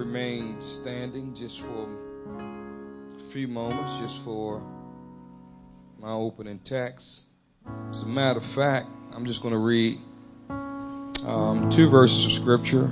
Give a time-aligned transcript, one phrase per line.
[0.00, 1.86] remain standing just for
[3.18, 4.62] a few moments, just for
[5.98, 7.24] my opening text.
[7.90, 9.98] As a matter of fact, I'm just going to read
[10.48, 12.90] um, two verses of scripture,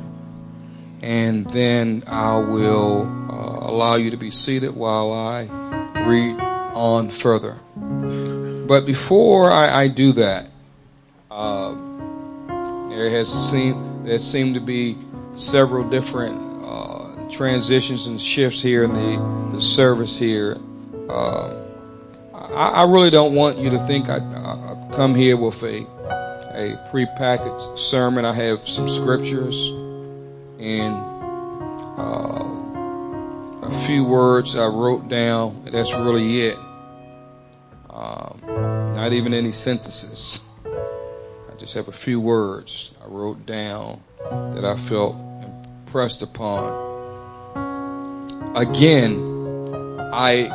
[1.00, 5.44] and then I will uh, allow you to be seated while I
[6.06, 6.38] read
[6.74, 7.56] on further.
[8.66, 10.50] But before I, I do that,
[11.30, 11.74] uh,
[12.90, 14.98] there has seemed there seem to be
[15.34, 16.47] several different
[17.30, 20.58] transitions and shifts here in the, the service here.
[21.08, 21.54] Uh,
[22.34, 25.86] I, I, really don't want you to think I, I come here with a
[26.58, 28.24] a prepackaged sermon.
[28.24, 29.68] I have some scriptures
[30.58, 30.96] and
[31.96, 32.44] uh,
[33.62, 35.68] a few words I wrote down.
[35.70, 36.58] That's really it.
[37.90, 38.40] Um,
[38.96, 40.40] not even any sentences.
[40.66, 45.14] I just have a few words I wrote down that I felt
[45.84, 46.87] impressed upon.
[48.56, 49.24] Again,
[50.12, 50.50] I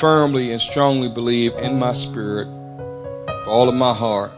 [0.00, 4.32] firmly and strongly believe in my spirit, with all of my heart,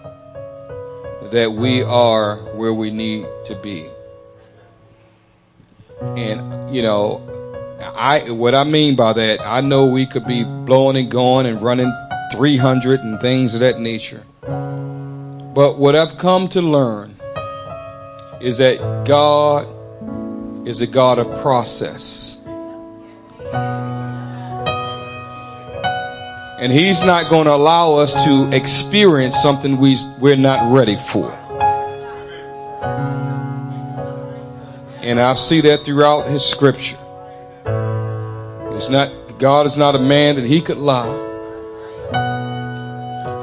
[1.31, 3.89] that we are where we need to be.
[6.01, 7.23] And, you know,
[7.81, 11.63] I what I mean by that, I know we could be blowing and going and
[11.63, 11.93] running
[12.33, 14.25] 300 and things of that nature.
[14.43, 17.17] But what I've come to learn
[18.41, 19.67] is that God
[20.69, 22.46] is a God of process.
[26.59, 31.31] And He's not going to allow us to experience something we, we're not ready for.
[35.01, 36.99] And I see that throughout His scripture.
[38.75, 41.25] It's not, God is not a man that He could lie.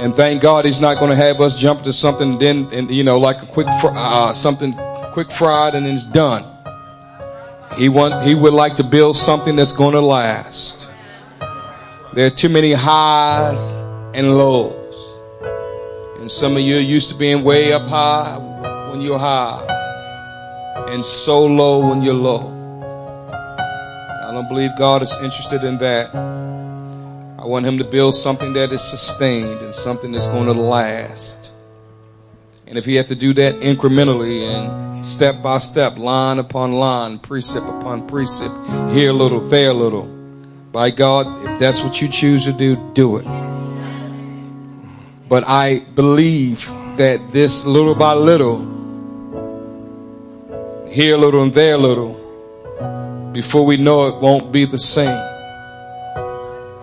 [0.01, 3.05] And thank God He's not going to have us jump to something then, and you
[3.05, 4.73] know, like a quick, uh, something
[5.13, 6.52] quick fried and it's done.
[7.77, 10.87] He want, He would like to build something that's going to last.
[12.13, 13.73] There are too many highs
[14.13, 15.19] and lows.
[16.19, 18.37] And some of you are used to being way up high
[18.89, 19.73] when you're high
[20.93, 22.51] and so low when you're low.
[23.31, 26.13] I don't believe God is interested in that.
[26.13, 31.51] I want Him to build something that is sustained and something that's going to last.
[32.67, 37.19] And if He has to do that incrementally and step by step, line upon line,
[37.19, 38.55] precept upon precept,
[38.91, 40.05] here a little, there a little,
[40.71, 43.25] by God, if that's what you choose to do, do it.
[45.27, 46.65] But I believe
[46.97, 48.59] that this little by little,
[50.89, 52.19] here a little and there a little,
[53.33, 55.19] before we know it, won't be the same.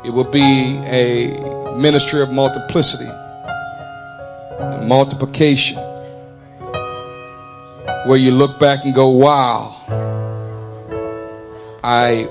[0.04, 3.08] It will be a ministry of multiplicity
[4.58, 5.89] and multiplication
[8.06, 9.76] where you look back and go, wow,
[11.82, 12.28] I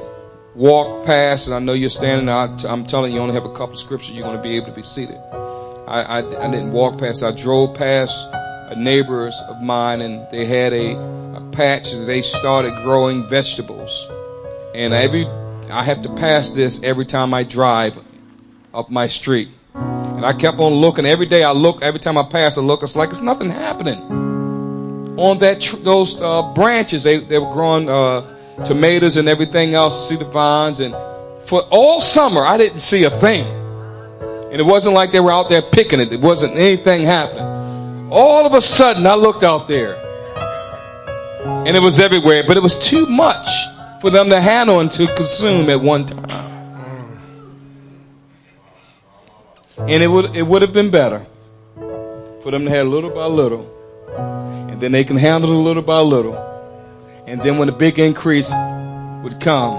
[0.56, 2.30] walk past, and I know you're standing.
[2.30, 4.68] I'm telling you, you only have a couple of scriptures, you're going to be able
[4.68, 5.18] to be seated.
[5.88, 10.46] I, I, I didn't walk past, I drove past a neighbors of mine, and they
[10.46, 10.96] had a,
[11.38, 14.08] a patch, and they started growing vegetables.
[14.76, 15.26] And every
[15.72, 17.98] I have to pass this every time I drive
[18.74, 19.50] up my street.
[19.74, 21.06] And I kept on looking.
[21.06, 24.19] Every day I look, every time I pass, I look, it's like it's nothing happening.
[25.20, 30.08] On that tr- those uh, branches, they, they were growing uh, tomatoes and everything else,
[30.08, 30.80] see the vines.
[30.80, 30.96] And
[31.46, 33.46] for all summer, I didn't see a thing.
[33.46, 36.14] And it wasn't like they were out there picking it.
[36.14, 37.44] It wasn't anything happening.
[38.12, 39.98] All of a sudden, I looked out there.
[41.68, 43.50] And it was everywhere, but it was too much
[44.00, 46.30] for them to handle and to consume at one time.
[49.80, 51.26] And it would, it would have been better
[52.42, 53.79] for them to have little by little.
[54.70, 56.36] And then they can handle it little by little.
[57.28, 58.52] And then when the big increase
[59.24, 59.74] would come,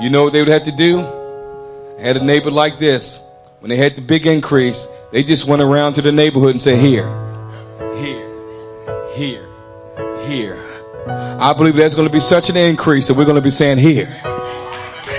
[0.00, 1.00] you know what they would have to do?
[1.00, 3.22] I had a neighbor like this.
[3.60, 6.80] When they had the big increase, they just went around to the neighborhood and said,
[6.80, 7.06] here,
[7.94, 9.46] here, here,
[10.26, 10.58] here.
[11.06, 13.78] I believe there's going to be such an increase that we're going to be saying
[13.78, 14.06] here,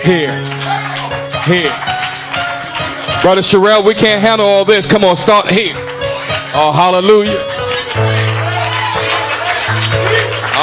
[0.04, 0.44] here,
[1.46, 1.74] here.
[3.22, 4.86] Brother Sherelle, we can't handle all this.
[4.86, 5.76] Come on, start here.
[6.54, 7.53] Oh, hallelujah.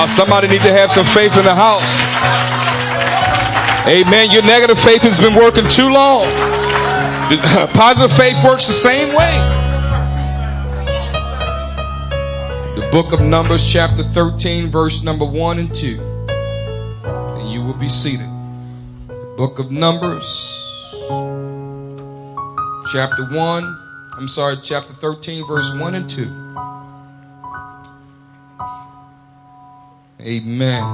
[0.02, 1.92] Oh, somebody need to have some faith in the house.
[3.86, 4.30] Amen.
[4.30, 6.24] Your negative faith has been working too long.
[7.74, 9.30] Positive faith works the same way.
[12.76, 16.00] The book of Numbers, chapter 13, verse number 1 and 2.
[16.00, 18.30] And you will be seated.
[19.06, 20.24] The book of Numbers,
[22.90, 23.78] chapter 1,
[24.16, 26.49] I'm sorry, chapter 13, verse 1 and 2.
[30.22, 30.84] Amen.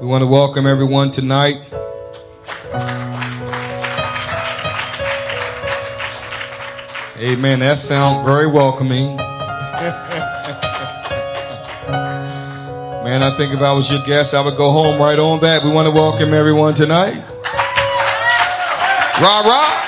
[0.00, 1.62] We want to welcome everyone tonight.
[7.16, 7.60] Amen.
[7.60, 9.14] That sounds very welcoming.
[13.04, 15.62] Man, I think if I was your guest, I would go home right on that.
[15.62, 17.22] We want to welcome everyone tonight.
[19.22, 19.82] Rah rah.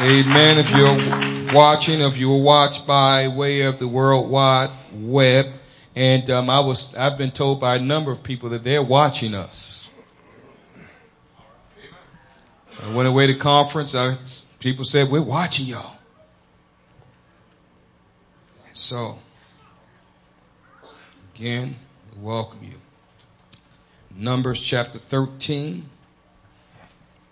[0.00, 0.58] Amen.
[0.58, 5.46] If you're watching, if you were watched by way of the World Wide Web,
[5.94, 9.34] and um, I was, I've been told by a number of people that they're watching
[9.34, 9.88] us.
[12.82, 13.94] I went away to conference.
[13.94, 14.16] I,
[14.60, 15.96] people said we're watching y'all.
[18.72, 19.18] So,
[21.34, 21.76] again,
[22.14, 22.74] we welcome you.
[24.16, 25.84] Numbers chapter 13,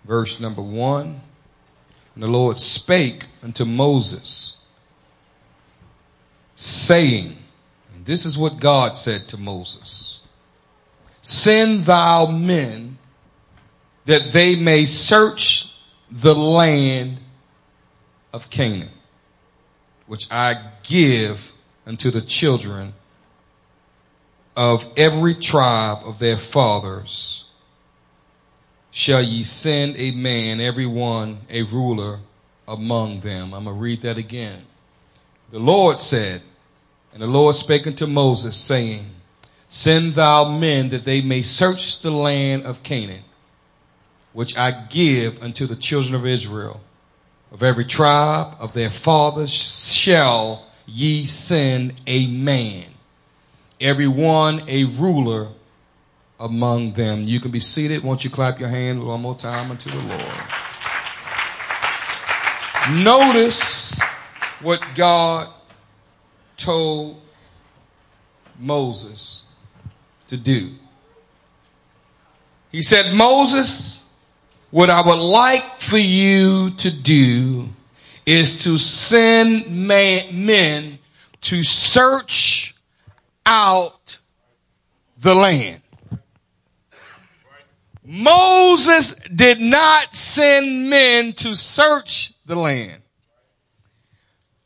[0.03, 1.21] verse number 1.
[2.17, 4.57] And the Lord spake unto Moses,
[6.55, 7.37] saying,
[7.93, 10.21] and this is what God said to Moses
[11.21, 12.97] Send thou men
[14.05, 15.71] that they may search
[16.09, 17.19] the land
[18.33, 18.89] of Canaan,
[20.07, 21.53] which I give
[21.85, 22.95] unto the children
[24.55, 27.45] of every tribe of their fathers
[28.97, 32.17] shall ye send a man, every one a ruler
[32.67, 33.53] among them.
[33.53, 34.65] I'm going to read that again.
[35.51, 36.41] The Lord said,
[37.13, 39.05] and the Lord spake unto Moses, saying,
[39.69, 43.21] Send thou men that they may search the land of Canaan,
[44.33, 46.81] which I give unto the children of Israel.
[47.51, 52.85] Of every tribe of their fathers shall ye send a man,
[53.79, 55.49] every one a ruler
[56.39, 57.23] among them.
[57.23, 58.03] You can be seated.
[58.03, 60.23] Won't you clap your hands one more time unto the Lord?
[63.03, 63.99] Notice
[64.61, 65.49] what God
[66.55, 67.21] told
[68.59, 69.45] Moses
[70.27, 70.71] to do.
[72.71, 74.13] He said, Moses,
[74.71, 77.69] what I would like for you to do
[78.25, 80.99] is to send men
[81.41, 82.75] to search
[83.45, 84.19] out
[85.17, 85.81] the land.
[88.09, 93.01] Moses did not send men to search the land.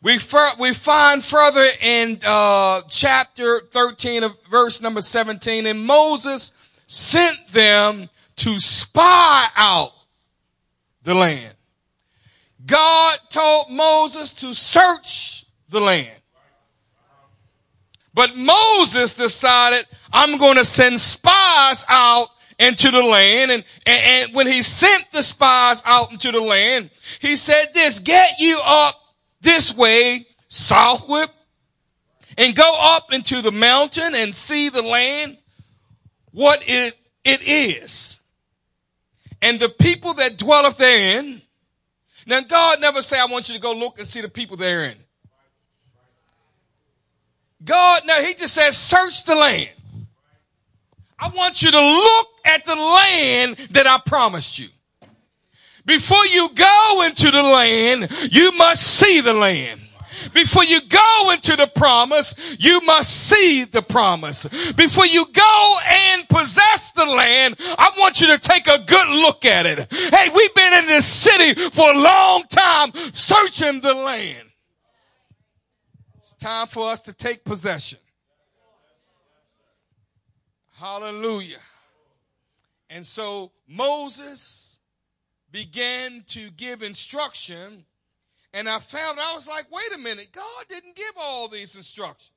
[0.03, 0.19] We,
[0.59, 6.53] we find further in uh, chapter 13 of verse number 17, and Moses
[6.85, 9.93] sent them to spy out
[11.01, 11.55] the land.
[12.63, 16.11] God told Moses to search the land.
[18.13, 22.27] But Moses decided, I'm going to send spies out
[22.61, 23.51] into the land.
[23.51, 27.99] And, and, and when he sent the spies out into the land, he said this,
[27.99, 28.95] get you up
[29.41, 31.29] this way, southward,
[32.37, 35.37] and go up into the mountain and see the land,
[36.31, 38.19] what it, it is.
[39.41, 41.41] And the people that dwelleth therein.
[42.27, 44.95] Now God never say, I want you to go look and see the people therein.
[47.63, 49.69] God, now he just says, search the land.
[51.21, 54.69] I want you to look at the land that I promised you.
[55.85, 59.81] Before you go into the land, you must see the land.
[60.33, 64.45] Before you go into the promise, you must see the promise.
[64.75, 69.45] Before you go and possess the land, I want you to take a good look
[69.45, 69.91] at it.
[69.91, 74.49] Hey, we've been in this city for a long time searching the land.
[76.19, 77.99] It's time for us to take possession.
[80.81, 81.59] Hallelujah.
[82.89, 84.79] And so Moses
[85.51, 87.85] began to give instruction.
[88.51, 92.31] And I found, I was like, wait a minute, God didn't give all these instructions.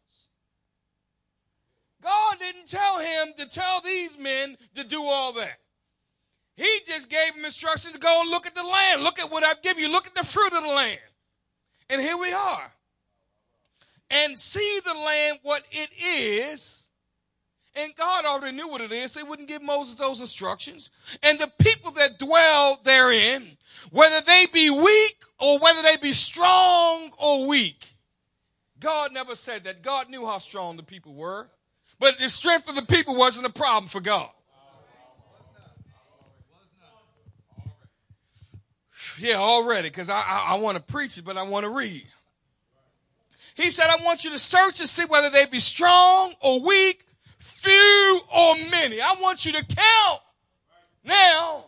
[2.03, 5.59] God didn't tell him to tell these men to do all that.
[6.55, 9.03] He just gave them instructions to go and look at the land.
[9.03, 9.91] Look at what I've given you.
[9.91, 11.01] Look at the fruit of the land.
[11.89, 12.73] And here we are.
[14.11, 16.84] And see the land what it is
[17.77, 20.91] and God already knew what it is, he wouldn't give Moses those instructions.
[21.23, 23.57] And the people that dwell therein,
[23.91, 27.95] whether they be weak or whether they be strong or weak,
[28.79, 29.83] God never said that.
[29.83, 31.49] God knew how strong the people were.
[31.99, 34.31] But the strength of the people wasn't a problem for God.
[39.19, 42.07] Yeah, already, because I, I, I want to preach it, but I want to read.
[43.55, 47.04] He said, I want you to search and see whether they be strong or weak,
[47.45, 49.01] few or many.
[49.01, 50.21] I want you to count
[51.05, 51.67] now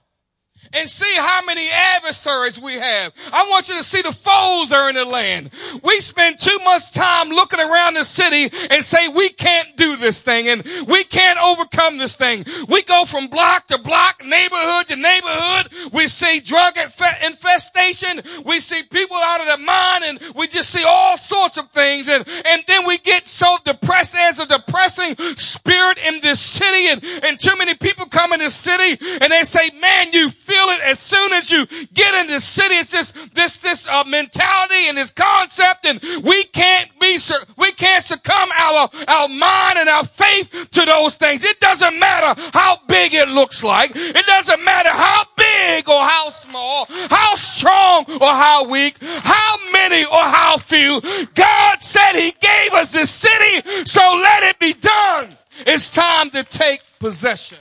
[0.73, 3.13] and see how many adversaries we have.
[3.33, 5.51] I want you to see the foes are in the land.
[5.83, 10.23] We spend too much time looking around the city and say we can't do this
[10.23, 12.45] thing and we can't overcome this thing.
[12.69, 15.93] We go from block to block, neighborhood to neighborhood.
[15.93, 18.23] We see drug infestation.
[18.45, 22.09] We see people out of their mind and we just see all sorts of things
[22.09, 27.05] and, and then we get so depressed as a depressing spirit in this city and,
[27.25, 28.51] and too many people come in the
[28.95, 32.41] city and they say, man, you feel it as soon as you get in the
[32.41, 32.75] city.
[32.77, 37.19] It's this, this, this uh, mentality and this concept and we can't be,
[37.57, 41.45] we can't succumb our, our mind and our faith to those things.
[41.45, 43.93] It doesn't matter how big it looks like.
[43.95, 50.05] It doesn't matter how big or how small, how strong or how weak, how many
[50.05, 51.01] or how few.
[51.35, 55.37] God said he gave us this city, so let it be done.
[55.61, 57.59] It's time to take possession.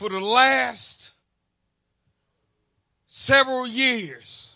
[0.00, 1.10] For the last
[3.06, 4.54] several years,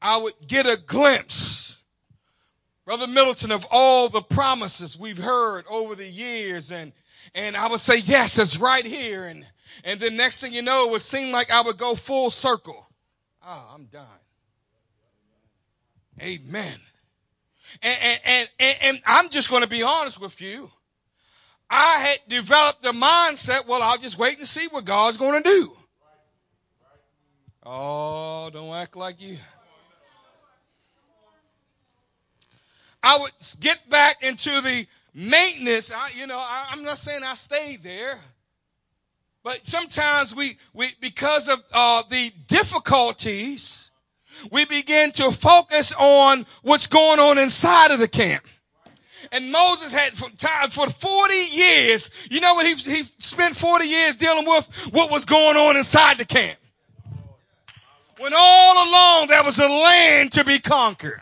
[0.00, 1.76] I would get a glimpse,
[2.84, 6.70] Brother Middleton, of all the promises we've heard over the years.
[6.70, 6.92] And,
[7.34, 9.24] and I would say, yes, it's right here.
[9.24, 9.44] And,
[9.82, 12.86] and the next thing you know, it would seem like I would go full circle.
[13.42, 14.06] Ah, oh, I'm done.
[16.22, 16.78] Amen.
[17.82, 20.70] And, and, and, and, I'm just going to be honest with you.
[21.76, 25.48] I had developed the mindset, well, I'll just wait and see what God's going to
[25.48, 25.72] do.
[27.64, 29.38] Oh, don't act like you.
[33.02, 35.90] I would get back into the maintenance.
[35.90, 38.20] I, you know, I, am not saying I stayed there,
[39.42, 43.90] but sometimes we, we because of uh, the difficulties,
[44.52, 48.44] we begin to focus on what's going on inside of the camp.
[49.34, 54.14] And Moses had time for 40 years, you know what he, he spent 40 years
[54.14, 56.56] dealing with what was going on inside the camp.
[58.18, 61.20] When all along there was a land to be conquered.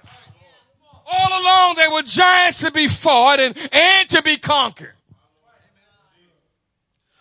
[1.11, 4.93] All along there were giants to be fought and, and to be conquered.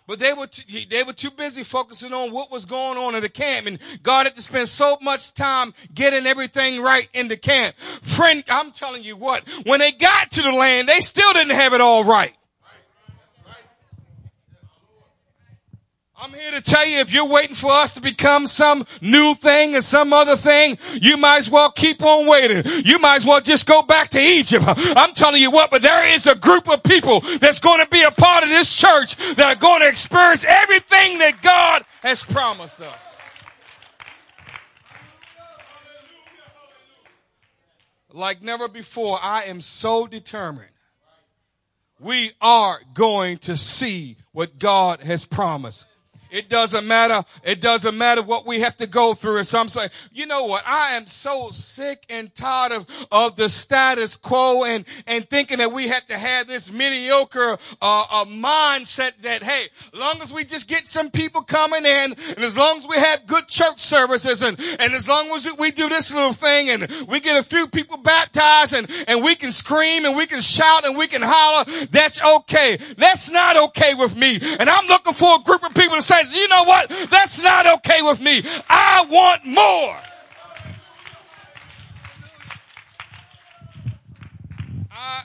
[0.07, 3.21] But they were, too, they were too busy focusing on what was going on in
[3.21, 3.67] the camp.
[3.67, 7.77] And God had to spend so much time getting everything right in the camp.
[7.77, 11.73] Friend, I'm telling you what, when they got to the land, they still didn't have
[11.73, 12.33] it all right.
[16.23, 19.75] I'm here to tell you if you're waiting for us to become some new thing
[19.75, 22.61] or some other thing, you might as well keep on waiting.
[22.85, 24.63] You might as well just go back to Egypt.
[24.67, 28.03] I'm telling you what, but there is a group of people that's going to be
[28.03, 32.81] a part of this church that are going to experience everything that God has promised
[32.81, 33.19] us.
[38.11, 40.69] Like never before, I am so determined.
[41.99, 45.87] We are going to see what God has promised.
[46.31, 47.25] It doesn't matter.
[47.43, 49.37] It doesn't matter what we have to go through.
[49.37, 50.63] And some say, you know what?
[50.65, 55.73] I am so sick and tired of, of the status quo and, and thinking that
[55.73, 60.69] we have to have this mediocre, uh, uh, mindset that, hey, long as we just
[60.69, 64.57] get some people coming in and as long as we have good church services and,
[64.79, 67.97] and as long as we do this little thing and we get a few people
[67.97, 72.23] baptized and, and we can scream and we can shout and we can holler, that's
[72.23, 72.79] okay.
[72.97, 74.39] That's not okay with me.
[74.41, 76.89] And I'm looking for a group of people to say, says, you know what?
[77.09, 78.43] That's not okay with me.
[78.69, 79.97] I want more.
[84.91, 85.23] I,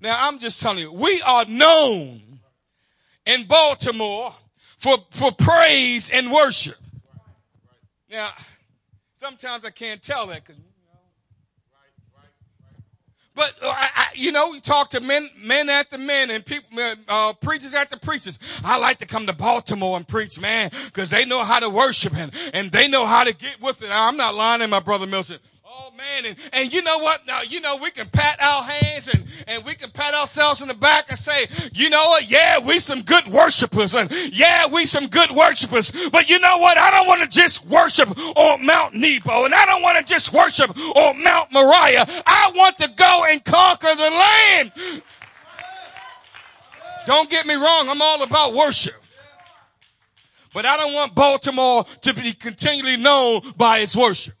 [0.00, 2.40] now I'm just telling you, we are known
[3.26, 4.34] in Baltimore
[4.78, 6.76] for, for praise and worship.
[8.10, 8.30] Now,
[9.14, 10.60] sometimes I can't tell that because
[13.34, 17.74] but uh, you know, we talk to men, men after men, and people, uh, preachers
[17.74, 18.38] after preachers.
[18.62, 22.14] I like to come to Baltimore and preach, man, because they know how to worship
[22.14, 23.88] and and they know how to get with it.
[23.90, 25.38] I'm not lying, my brother Milton.
[25.74, 27.26] Oh man, and, and you know what?
[27.26, 30.68] Now, you know, we can pat our hands and, and we can pat ourselves in
[30.68, 32.30] the back and say, you know what?
[32.30, 35.90] Yeah, we some good worshipers and yeah, we some good worshipers.
[36.10, 36.76] But you know what?
[36.76, 40.30] I don't want to just worship on Mount Nebo and I don't want to just
[40.30, 42.04] worship on Mount Moriah.
[42.26, 44.72] I want to go and conquer the land.
[47.06, 47.88] Don't get me wrong.
[47.88, 48.94] I'm all about worship.
[50.52, 54.34] But I don't want Baltimore to be continually known by its worship.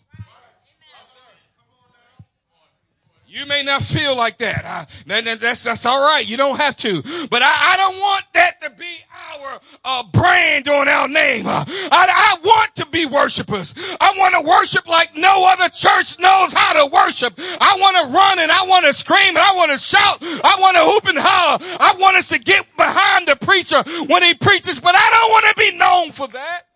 [3.32, 4.62] You may not feel like that.
[4.62, 6.26] Uh, that's, that's all right.
[6.26, 7.00] You don't have to.
[7.30, 8.92] But I, I don't want that to be
[9.32, 11.46] our uh, brand on our name.
[11.46, 13.74] Uh, I, I want to be worshipers.
[13.98, 17.32] I want to worship like no other church knows how to worship.
[17.38, 20.18] I want to run and I want to scream and I want to shout.
[20.20, 21.58] I want to hoop and holler.
[21.80, 25.46] I want us to get behind the preacher when he preaches, but I don't want
[25.46, 26.66] to be known for that.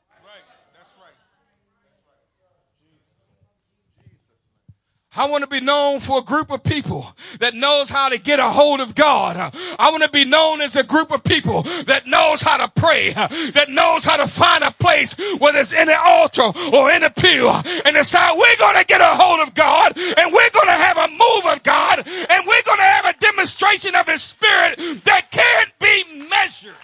[5.16, 8.38] I want to be known for a group of people that knows how to get
[8.38, 9.54] a hold of God.
[9.78, 13.12] I want to be known as a group of people that knows how to pray,
[13.12, 17.10] that knows how to find a place, whether it's in the altar or in the
[17.10, 20.72] pew, and decide we're going to get a hold of God and we're going to
[20.72, 25.04] have a move of God and we're going to have a demonstration of His Spirit
[25.04, 26.74] that can't be measured.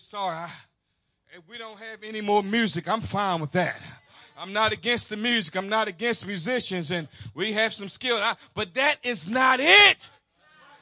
[0.00, 0.36] Sorry.
[0.36, 0.50] I,
[1.36, 3.76] if we don't have any more music, I'm fine with that.
[4.36, 5.54] I'm not against the music.
[5.54, 8.16] I'm not against musicians and we have some skill.
[8.16, 10.08] I, but that is not it.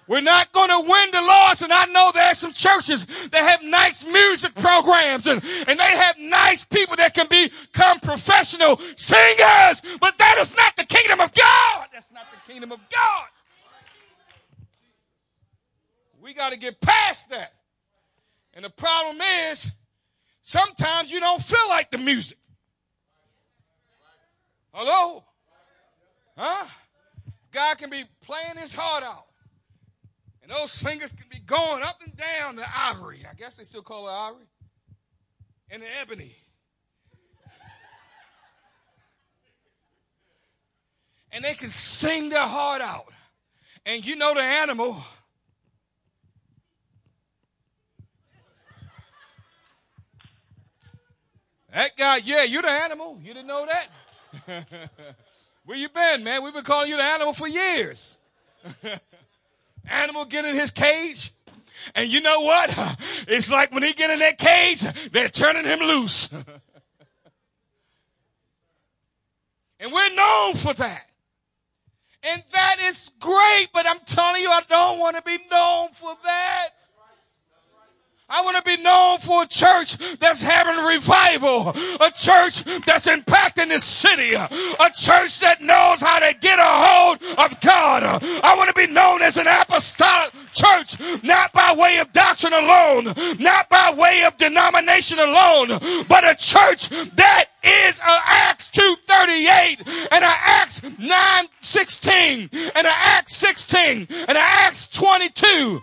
[0.07, 1.61] We're not going to win the loss.
[1.61, 5.97] And I know there are some churches that have nice music programs and, and they
[5.97, 9.83] have nice people that can become professional singers.
[10.01, 11.87] But that is not the kingdom of God.
[11.93, 13.27] That's not the kingdom of God.
[16.23, 17.53] We got to get past that.
[18.55, 19.71] And the problem is,
[20.43, 22.39] sometimes you don't feel like the music.
[24.73, 25.25] Hello?
[26.37, 26.67] Huh?
[27.51, 29.27] God can be playing his heart out.
[30.43, 33.27] And those fingers can be going up and down the ivory.
[33.31, 34.47] I guess they still call it ivory.
[35.71, 36.37] And the ebony.
[41.31, 43.13] And they can sing their heart out.
[43.85, 45.03] And you know the animal
[51.73, 53.19] That guy, yeah, you're the animal.
[53.23, 53.89] You didn't know that?
[55.65, 56.43] Where you been, man?
[56.43, 58.17] We've been calling you the animal for years.
[59.89, 61.33] animal get in his cage.
[61.95, 62.77] And you know what?
[63.31, 64.83] It's like when he get in that cage,
[65.13, 66.31] they're turning him loose.
[69.79, 71.07] and we're known for that.
[72.23, 76.17] And that is great, but I'm telling you, I don't want to be known for
[76.25, 76.71] that.
[78.31, 83.69] I want to be known for a church that's having revival, a church that's impacting
[83.69, 88.03] the city, a church that knows how to get a hold of God.
[88.45, 93.15] I want to be known as an apostolic church, not by way of doctrine alone,
[93.39, 95.69] not by way of denomination alone,
[96.07, 103.37] but a church that is a Acts 238 and a Acts 916 and a Acts
[103.37, 105.83] 16 and a Acts 22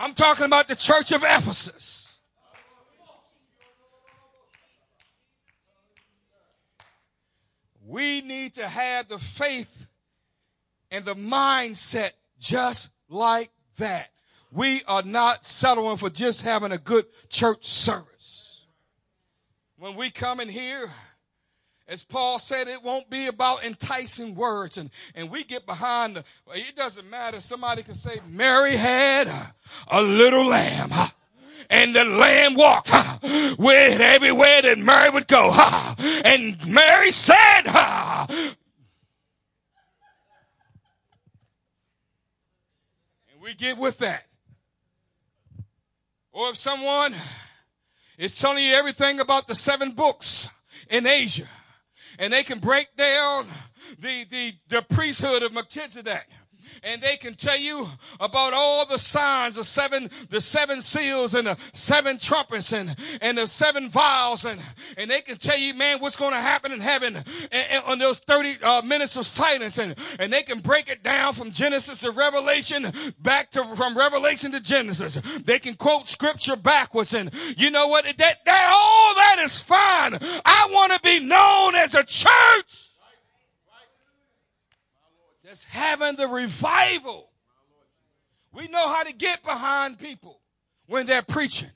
[0.00, 2.18] I'm talking about the church of Ephesus.
[7.84, 9.86] We need to have the faith
[10.92, 14.10] and the mindset just like that.
[14.52, 18.66] We are not settling for just having a good church service.
[19.78, 20.90] When we come in here,
[21.88, 24.76] as Paul said, it won't be about enticing words.
[24.76, 27.40] And, and we get behind, the, it doesn't matter.
[27.40, 29.32] Somebody can say, Mary had
[29.90, 30.92] a little lamb.
[31.70, 32.90] And the lamb walked
[33.22, 35.50] with everywhere that Mary would go.
[36.24, 38.54] And Mary said, and
[43.42, 44.24] we get with that.
[46.32, 47.14] Or if someone
[48.18, 50.48] is telling you everything about the seven books
[50.88, 51.48] in Asia,
[52.18, 53.46] and they can break down
[53.98, 56.28] the, the, the priesthood of Melchizedek
[56.82, 57.88] and they can tell you
[58.20, 63.38] about all the signs, the seven, the seven seals and the seven trumpets and, and
[63.38, 64.60] the seven vials and,
[64.96, 67.98] and they can tell you, man, what's going to happen in heaven and, and on
[67.98, 72.00] those 30 uh, minutes of silence and, and they can break it down from Genesis
[72.00, 75.18] to Revelation back to, from Revelation to Genesis.
[75.44, 78.04] They can quote scripture backwards and you know what?
[78.04, 80.18] That, that, all that is fine.
[80.44, 82.87] I want to be known as a church
[85.48, 87.30] that's having the revival.
[88.52, 90.40] We know how to get behind people
[90.86, 91.70] when they're preaching.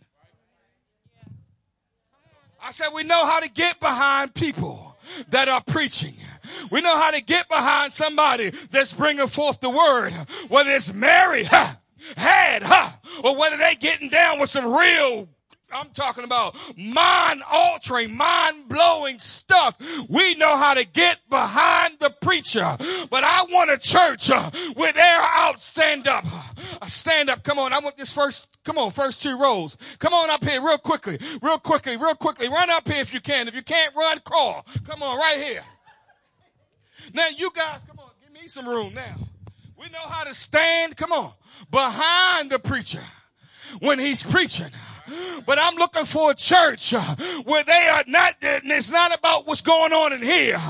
[2.63, 4.95] I said, we know how to get behind people
[5.31, 6.15] that are preaching.
[6.71, 10.13] We know how to get behind somebody that's bringing forth the word,
[10.49, 11.75] whether it's Mary, huh,
[12.15, 12.91] had, huh,
[13.25, 15.31] or whether they getting down with some real
[15.73, 19.77] I'm talking about mind altering, mind blowing stuff.
[20.09, 22.77] We know how to get behind the preacher.
[23.11, 26.25] But I want a church uh, where they're out, stand up.
[26.81, 27.43] Uh, stand up.
[27.43, 27.73] Come on.
[27.73, 29.77] I want this first come on, first two rows.
[29.99, 32.49] Come on up here real quickly, real quickly, real quickly.
[32.49, 33.49] Run up here if you can.
[33.49, 34.67] If you can't run, crawl.
[34.87, 35.65] Come on, right here.
[37.15, 39.17] Now you guys, come on, give me some room now.
[39.77, 41.33] We know how to stand, come on,
[41.71, 43.03] behind the preacher
[43.81, 44.71] when he's preaching.
[45.45, 46.93] But I'm looking for a church
[47.45, 50.61] where they are not, it's not about what's going on in here,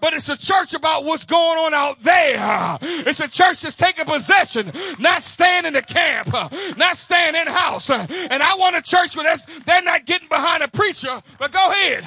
[0.00, 2.78] but it's a church about what's going on out there.
[2.80, 6.32] It's a church that's taking possession, not staying in the camp,
[6.76, 7.90] not staying in house.
[7.90, 11.70] And I want a church where that's, they're not getting behind a preacher, but go
[11.70, 12.04] ahead.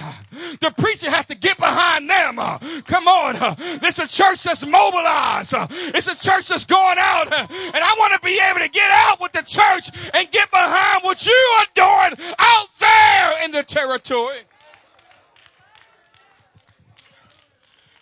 [0.61, 2.37] The preacher has to get behind them.
[2.85, 3.55] Come on.
[3.83, 5.53] It's a church that's mobilized.
[5.93, 7.31] It's a church that's going out.
[7.31, 7.49] And
[7.83, 11.25] I want to be able to get out with the church and get behind what
[11.25, 14.41] you are doing out there in the territory.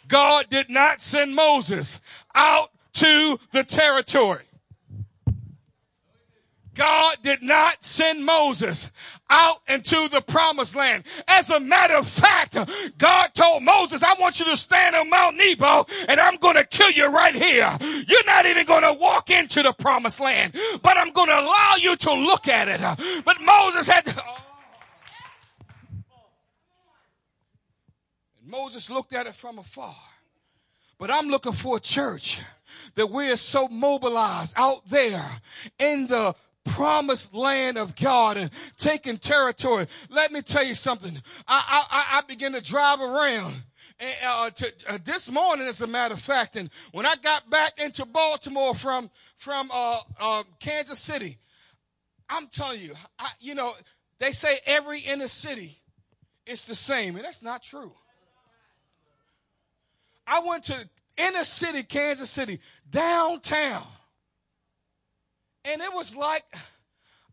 [0.07, 2.01] God did not send Moses
[2.35, 4.43] out to the territory.
[6.73, 8.89] God did not send Moses
[9.29, 11.03] out into the promised land.
[11.27, 12.57] As a matter of fact,
[12.97, 16.65] God told Moses, I want you to stand on Mount Nebo and I'm going to
[16.65, 17.77] kill you right here.
[17.81, 21.75] You're not even going to walk into the promised land, but I'm going to allow
[21.77, 22.79] you to look at it.
[23.25, 24.37] But Moses had to, oh.
[28.45, 29.95] Moses looked at it from afar.
[30.97, 32.39] But I'm looking for a church
[32.95, 35.25] that we're so mobilized out there
[35.79, 39.87] in the promised land of God and taking territory.
[40.09, 41.21] Let me tell you something.
[41.47, 43.63] I, I, I began to drive around.
[43.99, 47.49] And, uh, to, uh, this morning, as a matter of fact, and when I got
[47.49, 51.37] back into Baltimore from from uh, uh Kansas City,
[52.27, 53.75] I'm telling you, I, you know,
[54.17, 55.81] they say every inner city
[56.47, 57.91] is the same, and that's not true.
[60.25, 63.85] I went to inner city, Kansas City, downtown.
[65.65, 66.43] And it was like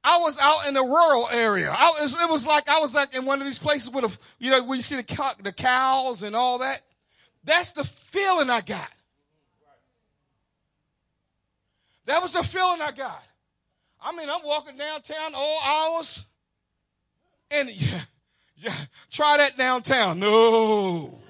[0.05, 1.71] I was out in the rural area.
[1.71, 4.51] Was, it was like I was like in one of these places with a, you
[4.51, 6.81] know, where you see the, the cows and all that.
[7.45, 8.91] That's the feeling I got.
[12.07, 13.23] That was the feeling I got.
[14.01, 16.25] I mean, I'm walking downtown all hours,
[17.51, 18.01] and yeah,
[18.57, 18.75] yeah,
[19.11, 20.19] try that downtown.
[20.19, 21.21] No.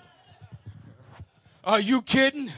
[1.64, 2.50] Are you kidding?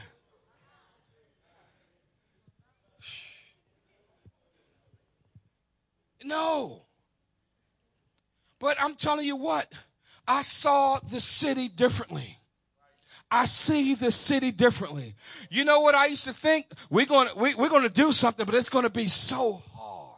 [6.23, 6.83] No.
[8.59, 9.71] But I'm telling you what,
[10.27, 12.37] I saw the city differently.
[13.31, 15.15] I see the city differently.
[15.49, 16.67] You know what I used to think?
[16.89, 19.63] We're going to, we, we're going to do something, but it's going to be so
[19.73, 20.17] hard.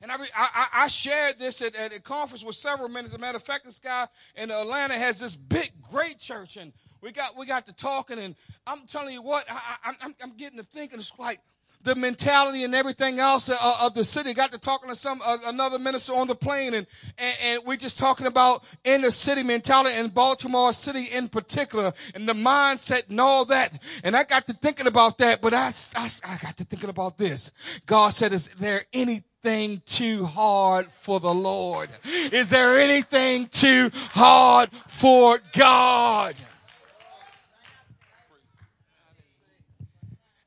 [0.00, 3.04] And I, I, I shared this at, at a conference with several men.
[3.04, 4.06] As a matter of fact, this guy
[4.36, 8.36] in Atlanta has this big, great church, and we got we got to talking, and
[8.66, 10.98] I'm telling you what, I, I, I'm, I'm getting to thinking.
[10.98, 11.40] It's like
[11.84, 14.34] the mentality and everything else of, of the city.
[14.34, 16.86] Got to talking to some uh, another minister on the plane, and,
[17.18, 22.28] and and we're just talking about inner city mentality in Baltimore City in particular, and
[22.28, 23.82] the mindset and all that.
[24.02, 27.18] And I got to thinking about that, but I I, I got to thinking about
[27.18, 27.52] this.
[27.86, 31.90] God said, "Is there anything too hard for the Lord?
[32.04, 36.34] Is there anything too hard for God?"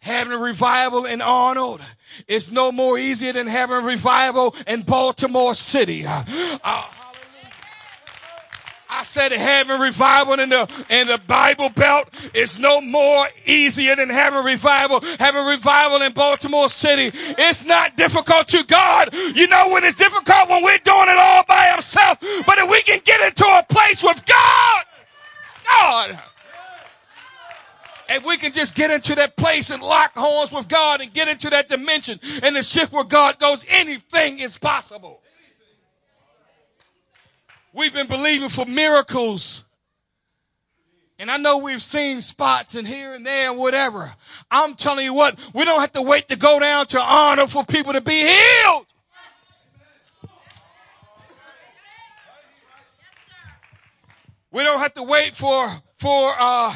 [0.08, 1.82] Having a revival in Arnold
[2.30, 6.06] is no more easier than having a revival in Baltimore City.
[6.06, 6.24] Uh,
[8.90, 14.08] I said having revival in the in the Bible Belt is no more easier than
[14.08, 15.02] having a revival.
[15.20, 17.12] Having a revival in Baltimore City.
[17.14, 19.14] It's not difficult to God.
[19.14, 22.22] You know when it's difficult when we're doing it all by ourselves.
[22.46, 24.84] But if we can get into a place with God,
[25.66, 26.20] God
[28.10, 31.28] if we can just get into that place and lock horns with God and get
[31.28, 35.22] into that dimension and the shift where God goes, anything is possible.
[37.74, 39.64] We've been believing for miracles.
[41.20, 44.14] And I know we've seen spots and here and there and whatever.
[44.52, 47.66] I'm telling you what, we don't have to wait to go down to honor for
[47.66, 48.86] people to be healed.
[54.52, 56.74] We don't have to wait for, for, uh,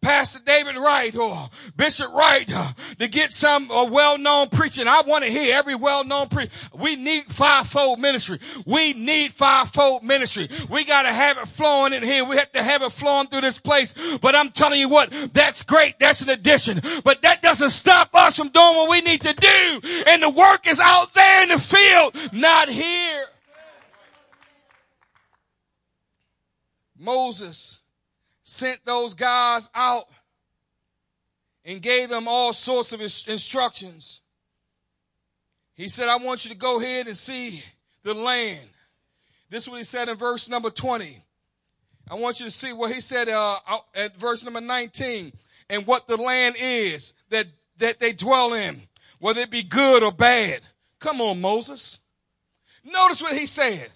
[0.00, 4.86] Pastor David Wright or Bishop Wright uh, to get some uh, well-known preaching.
[4.86, 6.52] I want to hear every well-known preacher.
[6.72, 8.38] We need fivefold ministry.
[8.64, 10.48] We need fivefold ministry.
[10.70, 12.24] We got to have it flowing in here.
[12.24, 13.92] We have to have it flowing through this place.
[14.22, 15.98] But I'm telling you what, that's great.
[15.98, 16.80] That's an addition.
[17.02, 19.80] But that doesn't stop us from doing what we need to do.
[20.06, 23.24] And the work is out there in the field, not here.
[26.96, 27.77] Moses
[28.48, 30.08] sent those guys out
[31.66, 34.22] and gave them all sorts of instructions.
[35.74, 37.62] He said, I want you to go ahead and see
[38.04, 38.66] the land.
[39.50, 41.22] This is what he said in verse number 20.
[42.10, 43.58] I want you to see what he said uh,
[43.94, 45.34] at verse number 19
[45.68, 48.80] and what the land is that, that they dwell in,
[49.18, 50.62] whether it be good or bad.
[51.00, 51.98] Come on, Moses.
[52.82, 53.90] Notice what he said.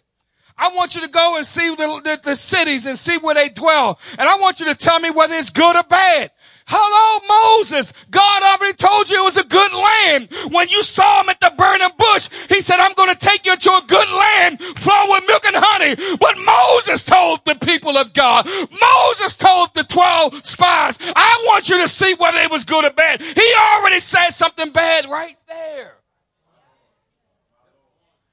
[0.63, 3.49] I want you to go and see the, the, the, cities and see where they
[3.49, 3.99] dwell.
[4.17, 6.31] And I want you to tell me whether it's good or bad.
[6.67, 7.93] Hello, Moses.
[8.13, 10.29] God already told you it was a good land.
[10.53, 13.57] When you saw him at the burning bush, he said, I'm going to take you
[13.57, 15.97] to a good land flowing with milk and honey.
[16.21, 21.79] But Moses told the people of God, Moses told the 12 spies, I want you
[21.79, 23.21] to see whether it was good or bad.
[23.21, 26.02] He already said something bad right there.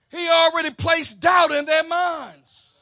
[0.10, 2.80] He already placed doubt in their minds.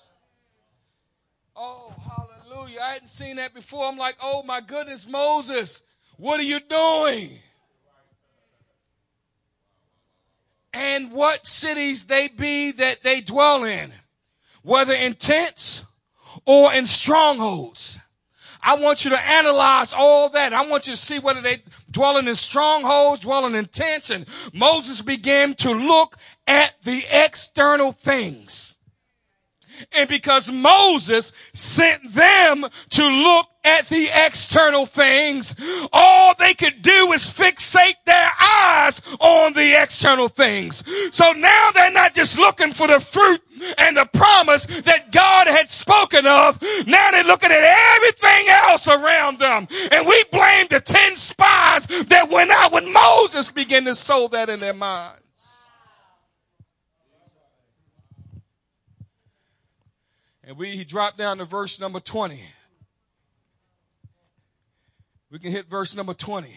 [1.55, 2.79] Oh, hallelujah.
[2.81, 3.85] I hadn't seen that before.
[3.85, 5.81] I'm like, oh my goodness, Moses,
[6.17, 7.39] what are you doing?
[10.73, 13.91] And what cities they be that they dwell in,
[14.61, 15.83] whether in tents
[16.45, 17.97] or in strongholds.
[18.61, 20.53] I want you to analyze all that.
[20.53, 24.09] I want you to see whether they dwelling in strongholds, dwelling in tents.
[24.09, 28.76] And Moses began to look at the external things.
[29.95, 35.55] And because Moses sent them to look at the external things,
[35.91, 40.83] all they could do is fixate their eyes on the external things.
[41.11, 43.41] So now they're not just looking for the fruit
[43.77, 46.61] and the promise that God had spoken of.
[46.87, 49.67] Now they're looking at everything else around them.
[49.91, 54.49] And we blame the 10 spies that went out when Moses began to sow that
[54.49, 55.26] in their minds.
[60.47, 62.41] And we he dropped down to verse number 20.
[65.29, 66.55] We can hit verse number 20.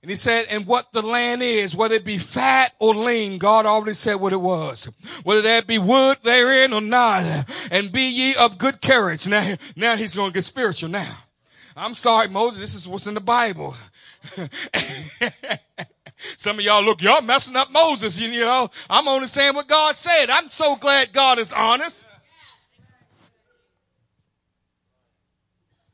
[0.00, 3.66] And he said, and what the land is, whether it be fat or lean, God
[3.66, 4.88] already said what it was.
[5.24, 9.26] Whether there be wood therein or not, and be ye of good courage.
[9.26, 11.18] Now, now he's going to get spiritual now.
[11.76, 13.76] I'm sorry, Moses, this is what's in the Bible.
[16.36, 18.70] Some of y'all look, y'all messing up Moses, you, know.
[18.88, 20.30] I'm only saying what God said.
[20.30, 22.04] I'm so glad God is honest.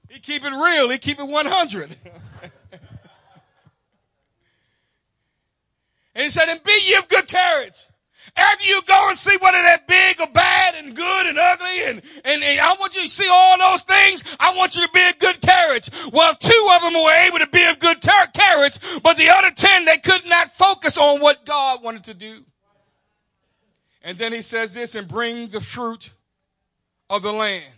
[0.08, 0.88] He keep it real.
[0.88, 1.96] He keep it 100.
[6.14, 7.86] and he said, and be ye of good courage.
[8.36, 12.02] After you go and see whether they're big or bad and good and ugly and,
[12.22, 15.00] and, and, I want you to see all those things, I want you to be
[15.00, 15.88] a good carriage.
[16.12, 19.86] Well, two of them were able to be a good courage, but the other ten,
[19.86, 22.44] they could not focus on what God wanted to do.
[24.02, 26.10] And then he says this, and bring the fruit
[27.08, 27.72] of the land.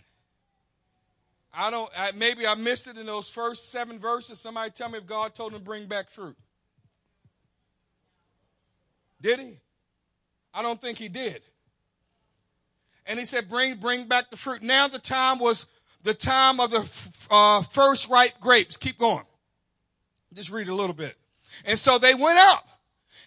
[1.53, 4.39] I don't, I, maybe I missed it in those first seven verses.
[4.39, 6.35] Somebody tell me if God told him to bring back fruit.
[9.21, 9.57] Did he?
[10.53, 11.41] I don't think he did.
[13.05, 14.61] And he said, bring, bring back the fruit.
[14.61, 15.65] Now the time was
[16.03, 16.87] the time of the
[17.31, 18.77] uh, first ripe grapes.
[18.77, 19.25] Keep going.
[20.33, 21.17] Just read a little bit.
[21.65, 22.63] And so they went out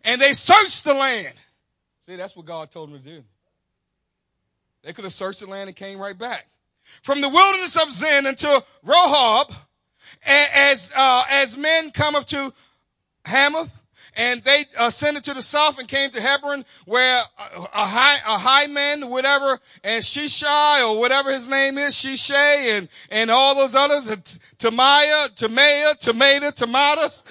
[0.05, 1.35] and they searched the land.
[2.07, 3.25] See, that's what God told them to do.
[4.83, 6.47] They could have searched the land and came right back.
[7.03, 9.55] From the wilderness of Zin until Rehob,
[10.27, 12.53] as, uh, as men come up to
[13.25, 13.71] Hamath,
[14.15, 17.23] and they ascended to the south and came to Hebron, where
[17.75, 22.89] a, high a high man, whatever, and Shishai or whatever his name is, Shishay, and
[23.11, 24.09] and all those others,
[24.59, 27.23] Tamaya, Tamaya, Tamata, Tamatas,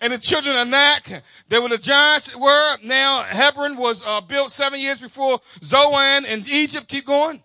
[0.00, 1.22] and the children of Anak.
[1.48, 2.34] They were the giants.
[2.34, 6.88] Were now Hebron was uh, built seven years before Zoan in Egypt.
[6.88, 7.42] Keep going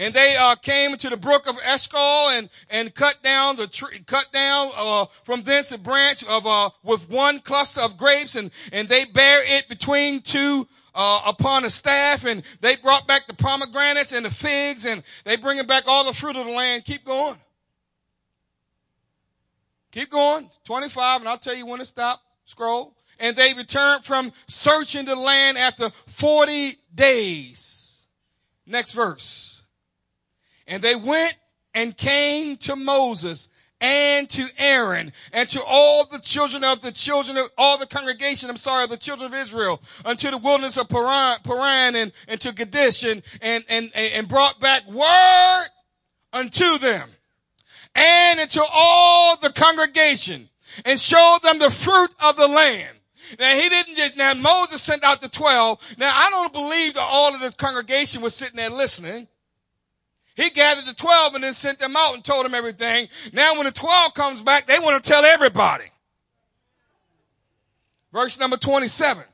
[0.00, 4.02] and they uh, came to the brook of Eshcol and and cut down the tree,
[4.06, 8.50] cut down uh, from thence a branch of uh, with one cluster of grapes, and
[8.72, 10.66] and they bear it between two.
[10.92, 15.36] Uh, upon a staff and they brought back the pomegranates and the figs and they
[15.36, 16.84] bringing back all the fruit of the land.
[16.84, 17.36] Keep going.
[19.92, 20.50] Keep going.
[20.64, 22.20] 25 and I'll tell you when to stop.
[22.44, 22.96] Scroll.
[23.20, 28.08] And they returned from searching the land after 40 days.
[28.66, 29.49] Next verse.
[30.70, 31.34] And they went
[31.74, 37.36] and came to Moses and to Aaron and to all the children of the children
[37.36, 40.88] of all the congregation, I'm sorry, of the children of Israel unto the wilderness of
[40.88, 45.66] Paran, Paran and, and to Kadesh and, and, and, and brought back word
[46.32, 47.10] unto them
[47.96, 50.50] and unto all the congregation
[50.84, 52.96] and showed them the fruit of the land.
[53.40, 55.96] Now he didn't just, now Moses sent out the 12.
[55.98, 59.26] Now I don't believe that all of the congregation was sitting there listening.
[60.36, 63.08] He gathered the 12 and then sent them out and told them everything.
[63.32, 65.86] Now when the 12 comes back, they want to tell everybody.
[68.12, 69.24] Verse number 27.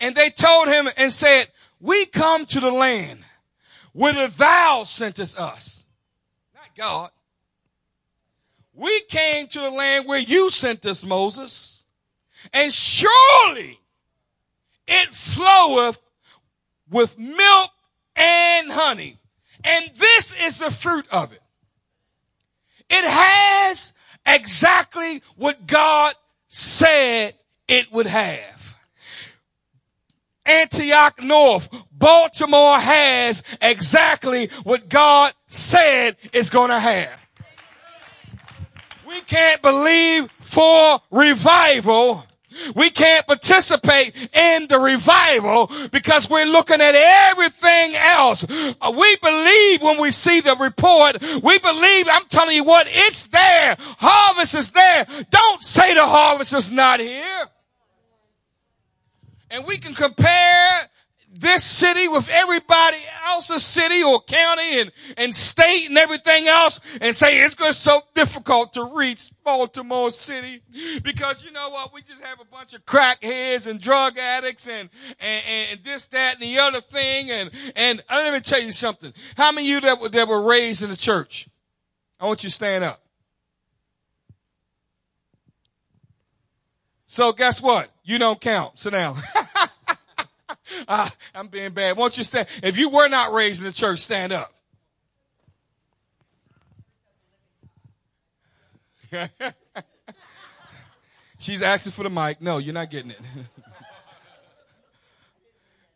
[0.00, 1.48] And they told him and said,
[1.80, 3.24] we come to the land
[3.92, 5.84] whither thou sentest us.
[6.54, 7.10] Not God.
[8.74, 11.84] We came to the land where you sent us, Moses.
[12.52, 13.80] And surely
[14.86, 15.98] it floweth
[16.88, 17.70] with milk
[18.14, 19.18] and honey.
[19.68, 21.42] And this is the fruit of it.
[22.88, 23.92] It has
[24.24, 26.14] exactly what God
[26.48, 27.34] said
[27.68, 28.78] it would have.
[30.46, 37.20] Antioch North, Baltimore has exactly what God said it's going to have.
[39.06, 42.24] We can't believe for revival
[42.74, 48.44] we can't participate in the revival because we're looking at everything else.
[48.48, 53.26] Uh, we believe when we see the report, we believe, I'm telling you what, it's
[53.26, 53.76] there.
[53.78, 55.06] Harvest is there.
[55.30, 57.46] Don't say the harvest is not here.
[59.50, 60.80] And we can compare
[61.40, 67.14] this city with everybody else's city or county and, and state and everything else and
[67.14, 70.62] say it's going to so difficult to reach Baltimore City
[71.02, 71.92] because you know what?
[71.94, 76.34] We just have a bunch of crackheads and drug addicts and, and, and this, that,
[76.34, 77.30] and the other thing.
[77.30, 79.12] And, and uh, let me tell you something.
[79.36, 81.48] How many of you that were, that were raised in the church?
[82.18, 83.00] I want you to stand up.
[87.06, 87.90] So guess what?
[88.02, 88.78] You don't count.
[88.80, 89.22] Sit down.
[90.86, 91.96] uh, I'm being bad.
[91.96, 92.48] Won't you stand?
[92.62, 94.52] If you were not raised in the church, stand up.
[101.38, 102.42] She's asking for the mic.
[102.42, 103.20] No, you're not getting it.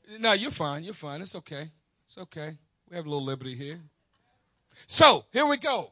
[0.21, 0.85] no, you're fine.
[0.85, 1.21] You're fine.
[1.21, 1.71] It's okay.
[2.09, 2.57] It's okay.
[2.88, 3.81] We have a little liberty here.
[4.87, 5.90] So, here we go.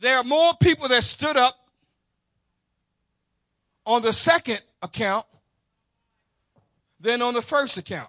[0.00, 1.56] There are more people that stood up
[3.86, 5.26] on the second account
[7.02, 8.08] than on the first account.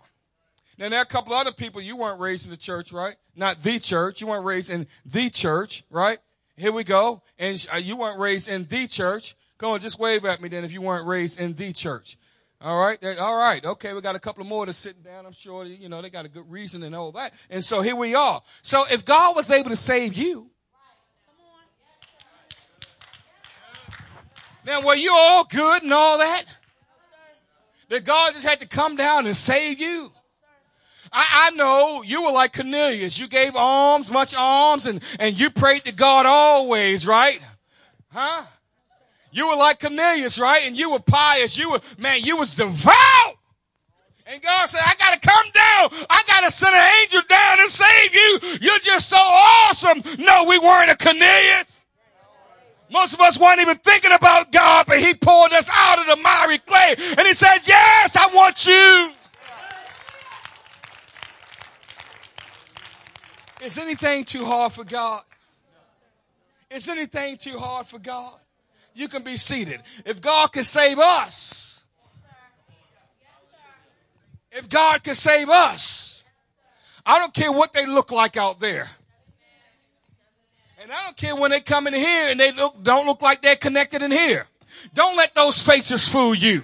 [0.77, 3.15] Now, there are a couple other people you weren't raised in the church, right?
[3.35, 4.21] Not the church.
[4.21, 6.19] You weren't raised in the church, right?
[6.55, 7.21] Here we go.
[7.37, 9.35] And uh, you weren't raised in the church.
[9.57, 12.17] Go on, just wave at me then if you weren't raised in the church.
[12.59, 13.03] All right.
[13.17, 13.63] All right.
[13.63, 13.93] Okay.
[13.93, 15.25] We got a couple more that's sitting down.
[15.25, 17.33] I'm sure, you know, they got a good reason and all that.
[17.49, 18.41] And so here we are.
[18.61, 20.49] So if God was able to save you,
[24.65, 26.45] now were you all good and all that?
[27.93, 30.11] That God just had to come down and save you?
[31.11, 33.19] I, I, know you were like Cornelius.
[33.19, 37.39] You gave alms, much alms, and, and you prayed to God always, right?
[38.11, 38.45] Huh?
[39.31, 40.65] You were like Cornelius, right?
[40.65, 41.55] And you were pious.
[41.55, 43.37] You were, man, you was devout.
[44.25, 46.07] And God said, I gotta come down.
[46.09, 48.39] I gotta send an angel down and save you.
[48.59, 50.01] You're just so awesome.
[50.17, 51.82] No, we weren't a Cornelius.
[52.93, 56.15] Most of us weren't even thinking about God, but He pulled us out of the
[56.21, 56.93] miry clay.
[57.17, 59.11] And He says, Yes, I want you.
[63.65, 65.23] Is anything too hard for God?
[66.69, 68.35] Is anything too hard for God?
[68.93, 69.81] You can be seated.
[70.05, 71.79] If God can save us,
[74.51, 76.21] if God can save us,
[77.03, 78.87] I don't care what they look like out there.
[80.83, 83.41] And I don't care when they come in here and they look, don't look like
[83.41, 84.47] they're connected in here.
[84.93, 86.61] Don't let those faces fool you.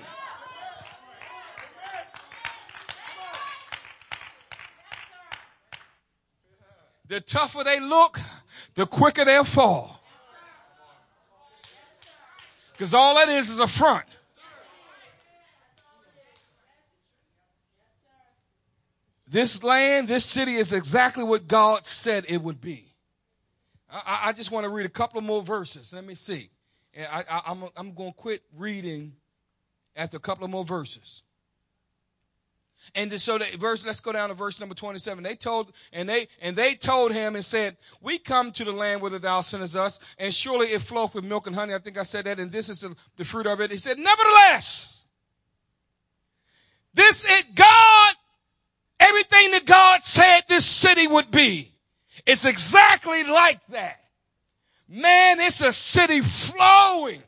[7.08, 8.20] The tougher they look,
[8.76, 10.02] the quicker they'll fall.
[12.74, 14.06] Because all that is is a front.
[19.30, 22.89] This land, this city is exactly what God said it would be.
[23.92, 25.94] I, I just want to read a couple more verses.
[25.94, 26.50] Let me see.
[26.98, 29.14] I, I, I'm, I'm going to quit reading
[29.96, 31.24] after a couple of more verses.
[32.96, 35.24] And so the verse, let's go down to verse number 27.
[35.24, 39.02] They told, and they, and they told him and said, we come to the land
[39.02, 41.74] whither thou sendest us, and surely it floweth with milk and honey.
[41.74, 43.72] I think I said that, and this is the, the fruit of it.
[43.72, 45.06] He said, nevertheless,
[46.94, 48.14] this is God,
[49.00, 51.74] everything that God said this city would be.
[52.26, 54.00] It's exactly like that.
[54.88, 57.22] Man, it's a city flowing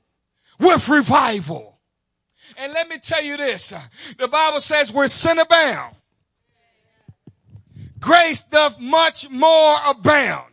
[0.60, 1.80] with revival.
[2.58, 3.72] And let me tell you this.
[3.72, 3.82] Uh,
[4.18, 5.96] the Bible says we're sin abound.
[8.00, 10.51] Grace doth much more abound.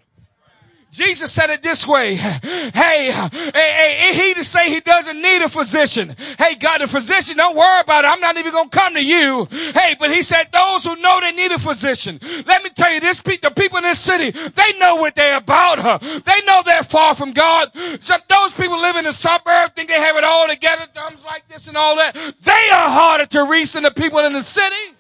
[0.99, 2.17] Jesus said it this way.
[2.17, 6.17] Hey, hey, hey, he to say he doesn't need a physician.
[6.37, 8.09] Hey, God, a physician, don't worry about it.
[8.09, 9.47] I'm not even going to come to you.
[9.51, 12.19] Hey, but he said those who know they need a physician.
[12.47, 15.79] Let me tell you this, the people in this city, they know what they're about.
[15.79, 15.99] Huh?
[16.01, 17.71] They know they're far from God.
[18.01, 21.47] So those people live in the suburbs think they have it all together, thumbs like
[21.49, 22.15] this and all that.
[22.41, 24.98] They are harder to reach than the people in the city.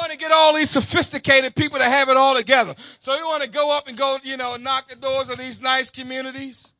[0.00, 2.74] Want to get all these sophisticated people to have it all together.
[2.98, 5.60] So we want to go up and go, you know, knock the doors of these
[5.60, 6.72] nice communities.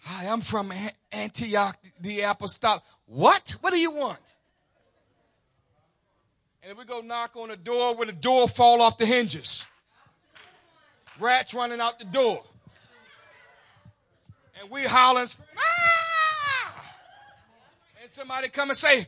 [0.00, 0.72] Hi, I'm from
[1.10, 2.82] Antioch, the Apostolic.
[3.06, 3.56] What?
[3.60, 4.18] What do you want?
[6.62, 9.64] And we go knock on the door where the door fall off the hinges.
[11.18, 12.44] Rats running out the door.
[14.60, 16.94] And we hollering, ah!
[18.02, 19.06] And somebody come and say,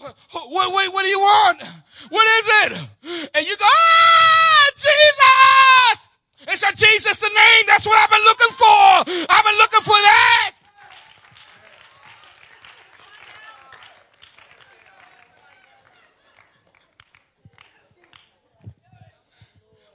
[0.00, 1.62] what, what, what, do you want?
[2.08, 3.28] What is it?
[3.34, 6.08] And you go, ah, Jesus!
[6.48, 7.64] It's a Jesus the name.
[7.66, 9.26] That's what I've been looking for.
[9.28, 10.52] I've been looking for that.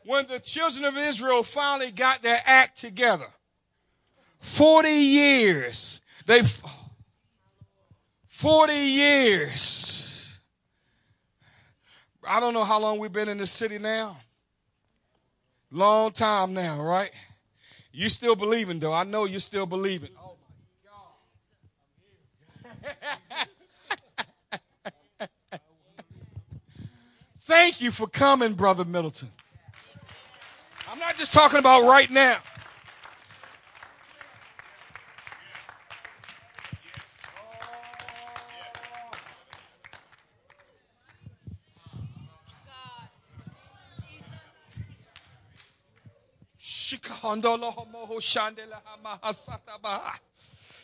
[0.05, 3.29] When the children of Israel finally got their act together,
[4.39, 6.43] 40 years, they
[8.35, 10.37] 40 years.
[12.27, 14.17] I don't know how long we've been in this city now.
[15.71, 17.11] Long time now, right?
[17.93, 18.91] You still believing though.
[18.91, 20.09] I know you're still believing.
[20.21, 20.35] Oh
[22.81, 22.89] my
[25.19, 25.29] God.
[27.43, 29.31] Thank you for coming, Brother Middleton.
[30.89, 32.39] I'm not just talking about right now.
[46.95, 50.19] Shikandolo moho shandela mahasata baha.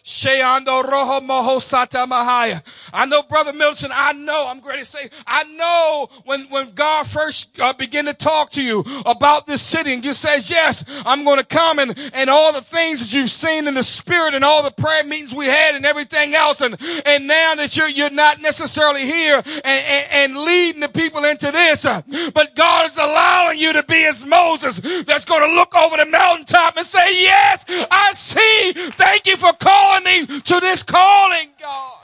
[0.03, 2.61] Sheando roho moho sata mahaya.
[2.93, 7.07] I know, Brother Milton, I know, I'm going to say, I know when, when God
[7.07, 11.23] first uh, began to talk to you about this city and you says, yes, I'm
[11.23, 14.43] going to come and, and all the things that you've seen in the spirit and
[14.43, 16.61] all the prayer meetings we had and everything else.
[16.61, 21.25] And, and now that you're, you're not necessarily here and, and, and leading the people
[21.25, 22.01] into this, uh,
[22.33, 26.05] but God is allowing you to be as Moses that's going to look over the
[26.05, 28.73] mountaintop and say, yes, I see.
[28.91, 32.00] Thank you for calling calling me to this calling, God.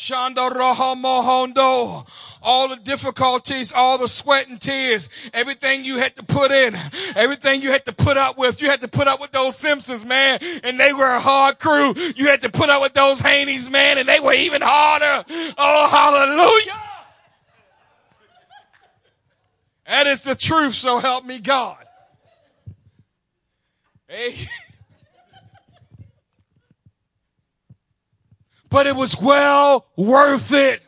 [0.00, 2.06] Shanda Roha Mohondo
[2.42, 6.76] all the difficulties, all the sweat and tears, everything you had to put in,
[7.14, 8.60] everything you had to put up with.
[8.60, 11.94] You had to put up with those Simpsons, man, and they were a hard crew.
[12.16, 15.24] You had to put up with those Haneys, man, and they were even harder.
[15.58, 16.80] Oh, hallelujah.
[19.86, 21.76] That is the truth, so help me God.
[24.08, 24.48] Hey.
[28.70, 30.82] But it was well worth it.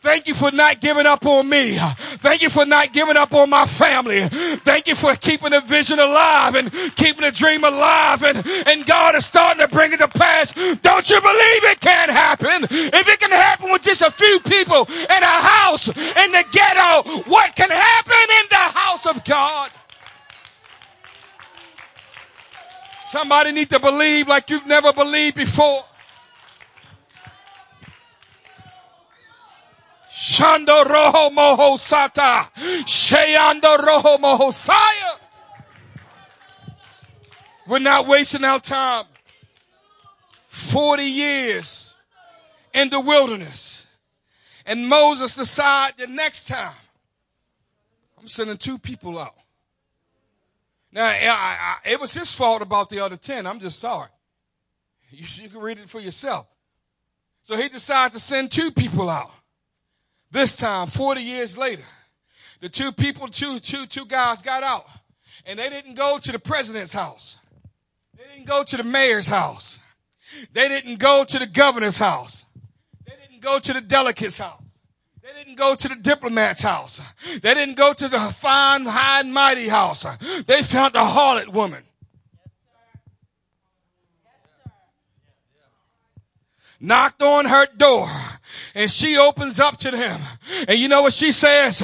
[0.00, 1.76] Thank you for not giving up on me.
[1.76, 4.28] Thank you for not giving up on my family.
[4.28, 8.22] Thank you for keeping the vision alive and keeping the dream alive.
[8.22, 10.52] And, and God is starting to bring it to pass.
[10.52, 12.68] Don't you believe it can happen?
[12.70, 17.22] If it can happen with just a few people in a house in the ghetto,
[17.28, 19.70] what can happen in the house of God?
[23.00, 25.84] Somebody need to believe like you've never believed before.
[30.18, 32.50] Shando roho moho sata.
[33.78, 35.16] Roho moho saya.
[37.68, 39.04] We're not wasting our time.
[40.48, 41.94] 40 years
[42.74, 43.86] in the wilderness.
[44.66, 46.74] And Moses decided the next time,
[48.18, 49.36] I'm sending two people out.
[50.90, 53.46] Now, I, I, it was his fault about the other 10.
[53.46, 54.08] I'm just sorry.
[55.10, 56.46] You, you can read it for yourself.
[57.44, 59.30] So he decides to send two people out.
[60.30, 61.84] This time, 40 years later,
[62.60, 64.86] the two people, two, two, two guys got out.
[65.46, 67.38] And they didn't go to the president's house.
[68.16, 69.78] They didn't go to the mayor's house.
[70.52, 72.44] They didn't go to the governor's house.
[73.06, 74.60] They didn't go to the delegate's house.
[75.22, 77.00] They didn't go to the diplomat's house.
[77.42, 80.04] They didn't go to the fine, high and mighty house.
[80.46, 81.84] They found the harlot woman.
[86.80, 88.08] Knocked on her door
[88.74, 90.20] and she opens up to them.
[90.66, 91.82] And you know what she says?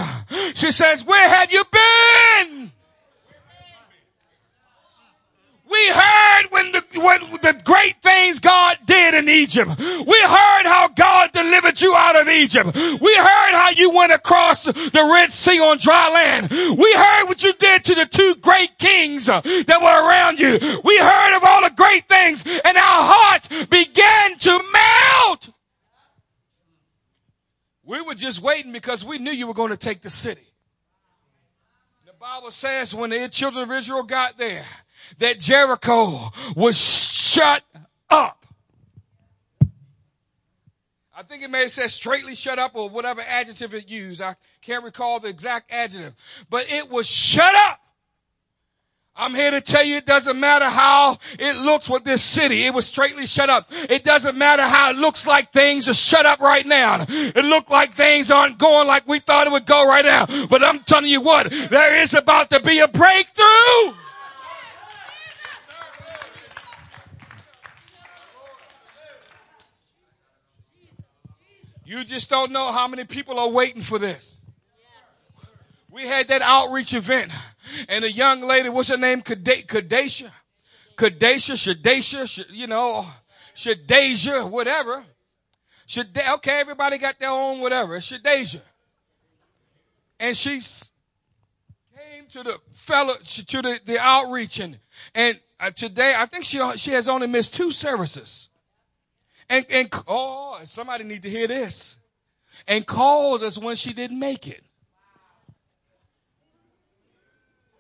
[0.55, 2.73] She says, where have you been?
[5.75, 9.77] We heard when the, when the great things God did in Egypt.
[9.77, 12.77] We heard how God delivered you out of Egypt.
[12.77, 16.51] We heard how you went across the Red Sea on dry land.
[16.51, 20.81] We heard what you did to the two great kings uh, that were around you.
[20.85, 25.51] We heard of all the great things and our hearts began to melt.
[27.83, 30.47] We were just waiting because we knew you were going to take the city.
[32.07, 34.67] The Bible says when the children of Israel got there,
[35.19, 37.63] that Jericho was shut
[38.11, 38.45] up.
[41.17, 44.21] I think it may have said straightly shut up or whatever adjective it used.
[44.21, 46.15] I can't recall the exact adjective,
[46.51, 47.81] but it was shut up.
[49.17, 52.65] I'm here to tell you it doesn't matter how it looks with this city.
[52.65, 53.69] It was straightly shut up.
[53.89, 57.07] It doesn't matter how it looks like things are shut up right now.
[57.09, 60.27] It looked like things aren't going like we thought it would go right now.
[60.47, 63.95] But I'm telling you what, there is about to be a breakthrough.
[71.85, 74.39] You just don't know how many people are waiting for this.
[75.91, 77.31] We had that outreach event
[77.89, 79.23] and a young lady, what's her name?
[79.23, 80.31] Kadesha?
[80.97, 83.07] Kadesha, Shadesha, you know,
[83.55, 85.05] Shadasia, whatever.
[85.87, 87.99] Shad- okay, everybody got their own whatever.
[87.99, 88.63] Shadasia.
[90.19, 90.61] And she
[91.97, 94.79] came to the fellow, to the, the outreach and,
[95.15, 98.49] and uh, today, I think she, she has only missed two services.
[99.49, 101.97] And, and, oh, somebody need to hear this.
[102.67, 104.65] And called us when she didn't make it.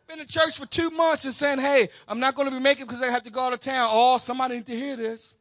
[0.06, 2.86] Been in church for two months and saying, hey, I'm not going to be making
[2.86, 3.88] because I have to go out of town.
[3.90, 5.34] Oh, somebody need to hear this.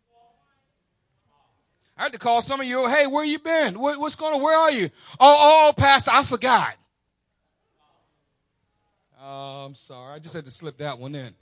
[1.97, 2.87] I had to call some of you.
[2.87, 3.77] Hey, where you been?
[3.77, 4.41] What, what's going on?
[4.41, 4.89] Where are you?
[5.19, 6.75] Oh, oh, oh Pastor, I forgot.
[9.21, 10.15] Oh, I'm sorry.
[10.15, 11.33] I just had to slip that one in.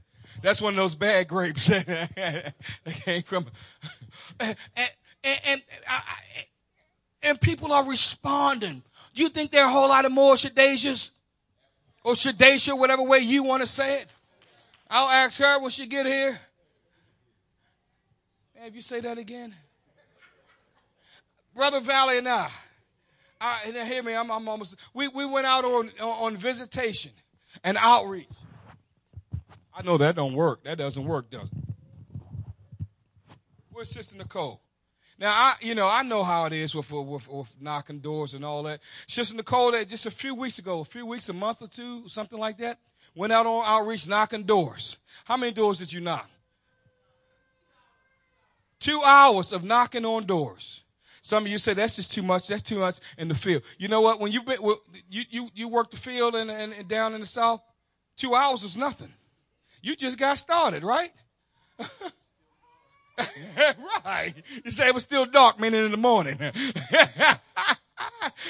[0.41, 2.53] That's one of those bad grapes that
[2.85, 3.47] came from.
[4.39, 4.55] And,
[5.23, 5.61] and, and,
[7.21, 8.81] and, people are responding.
[9.13, 11.11] Do you think there are a whole lot of more Shadasias?
[12.03, 14.07] Or Shadasia, whatever way you want to say it?
[14.89, 16.39] I'll ask her when she get here.
[18.55, 19.55] Have you say that again?
[21.55, 22.49] Brother Valley and I,
[23.39, 27.11] I and hear me, I'm, I'm almost, we, we went out on, on visitation
[27.63, 28.29] and outreach.
[29.81, 30.63] I know that don't work.
[30.63, 31.57] That doesn't work, does it?
[33.71, 34.61] Where's Sister Nicole?
[35.17, 38.45] Now I, you know, I know how it is with, with, with knocking doors and
[38.45, 38.79] all that.
[39.07, 42.07] Sister Nicole, that just a few weeks ago, a few weeks, a month or two,
[42.07, 42.77] something like that,
[43.15, 44.97] went out on outreach knocking doors.
[45.25, 46.29] How many doors did you knock?
[48.79, 50.83] Two hours of knocking on doors.
[51.23, 52.47] Some of you say that's just too much.
[52.47, 53.63] That's too much in the field.
[53.79, 54.19] You know what?
[54.19, 54.59] When you been,
[55.09, 57.61] you you you work the field and, and down in the south,
[58.15, 59.11] two hours is nothing.
[59.81, 61.11] You just got started, right?
[64.05, 64.33] right.
[64.63, 66.39] You say it was still dark, meaning in the morning.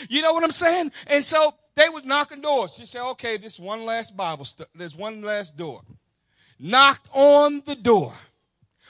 [0.09, 0.91] you know what I'm saying?
[1.07, 2.75] And so they was knocking doors.
[2.75, 5.81] She said, okay, this one last Bible, st- there's one last door.
[6.59, 8.13] Knocked on the door.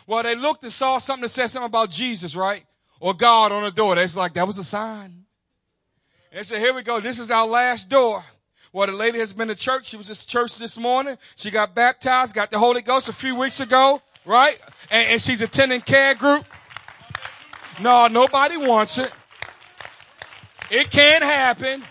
[0.08, 2.66] Well, they looked and saw something that said something about Jesus, right?
[3.00, 3.96] Or God on the door.
[3.96, 5.26] They was like, that was a sign.
[6.32, 7.00] And they said, here we go.
[7.00, 8.24] This is our last door.
[8.74, 9.88] Well, the lady has been to church.
[9.88, 11.18] She was at church this morning.
[11.36, 14.58] She got baptized, got the Holy Ghost a few weeks ago, right?
[14.90, 16.46] And, and she's attending care group.
[17.82, 19.12] No, nobody wants it.
[20.70, 21.84] It can't happen.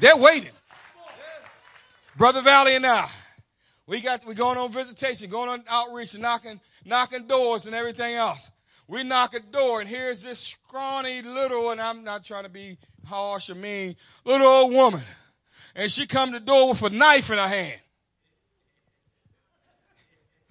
[0.00, 0.52] They're waiting.
[2.16, 3.08] Brother Valley and I,
[3.86, 8.14] we got we're going on visitation, going on outreach, and knocking knocking doors and everything
[8.14, 8.50] else.
[8.88, 12.78] We knock a door, and here's this scrawny little, and I'm not trying to be
[13.04, 15.02] harsh or mean, little old woman.
[15.74, 17.80] And she come to the door with a knife in her hand.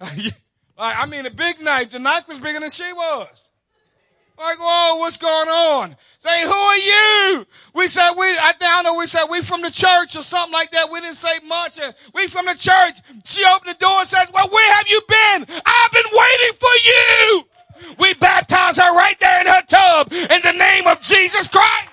[0.00, 0.34] like,
[0.76, 1.90] I mean, a big knife.
[1.90, 3.28] The knife was bigger than she was.
[4.38, 5.96] Like, whoa, what's going on?
[6.18, 7.46] Say, who are you?
[7.74, 10.72] We said, we, I don't know, we said, we from the church or something like
[10.72, 10.90] that.
[10.90, 11.78] We didn't say much.
[12.12, 12.96] We from the church.
[13.24, 15.46] She opened the door and said, well, where have you been?
[15.64, 17.44] I've been waiting for you.
[17.98, 21.91] We baptized her right there in her tub in the name of Jesus Christ.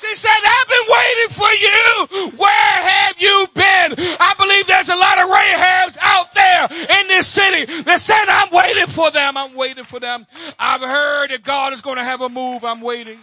[0.00, 2.38] She said, I've been waiting for you.
[2.38, 3.94] Where have you been?
[4.20, 8.50] I believe there's a lot of Rahabs out there in this city that said, I'm
[8.52, 9.36] waiting for them.
[9.36, 10.26] I'm waiting for them.
[10.58, 12.64] I've heard that God is going to have a move.
[12.64, 13.18] I'm waiting.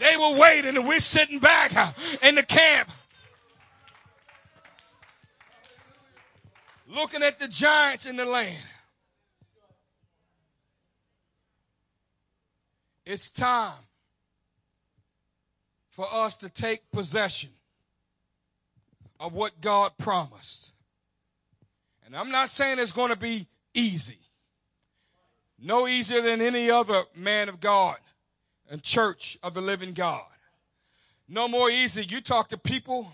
[0.00, 1.92] They were waiting and we're sitting back uh,
[2.22, 2.90] in the camp.
[6.88, 8.58] Looking at the giants in the land.
[13.04, 13.74] It's time
[15.90, 17.50] for us to take possession
[19.18, 20.72] of what God promised.
[22.04, 24.18] And I'm not saying it's going to be easy.
[25.58, 27.98] No easier than any other man of God
[28.70, 30.24] and church of the living God.
[31.28, 32.04] No more easy.
[32.04, 33.12] You talk to people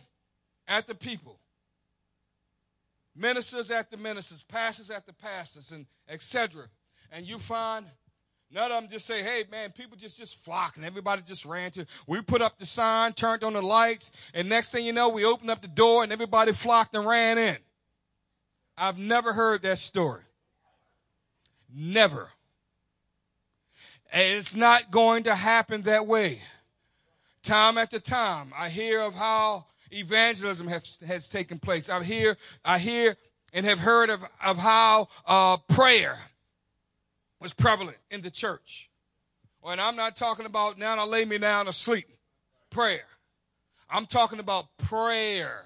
[0.66, 1.38] at the people,
[3.14, 6.64] ministers at the ministers, pastors at the pastors, and etc.
[7.12, 7.86] And you find
[8.50, 11.70] none of them just say, "Hey, man, people just just flock," and everybody just ran
[11.72, 11.86] to.
[12.06, 15.24] We put up the sign, turned on the lights, and next thing you know, we
[15.24, 17.58] opened up the door, and everybody flocked and ran in.
[18.76, 20.22] I've never heard that story.
[21.74, 22.30] Never.
[24.12, 26.40] And it's not going to happen that way.
[27.42, 31.88] Time after time, I hear of how evangelism has, has taken place.
[31.88, 33.16] I hear, I hear
[33.52, 36.18] and have heard of, of how uh, prayer
[37.40, 38.90] was prevalent in the church.
[39.64, 42.08] And I'm not talking about now I lay me down to sleep.
[42.70, 43.04] Prayer.
[43.90, 45.64] I'm talking about prayer.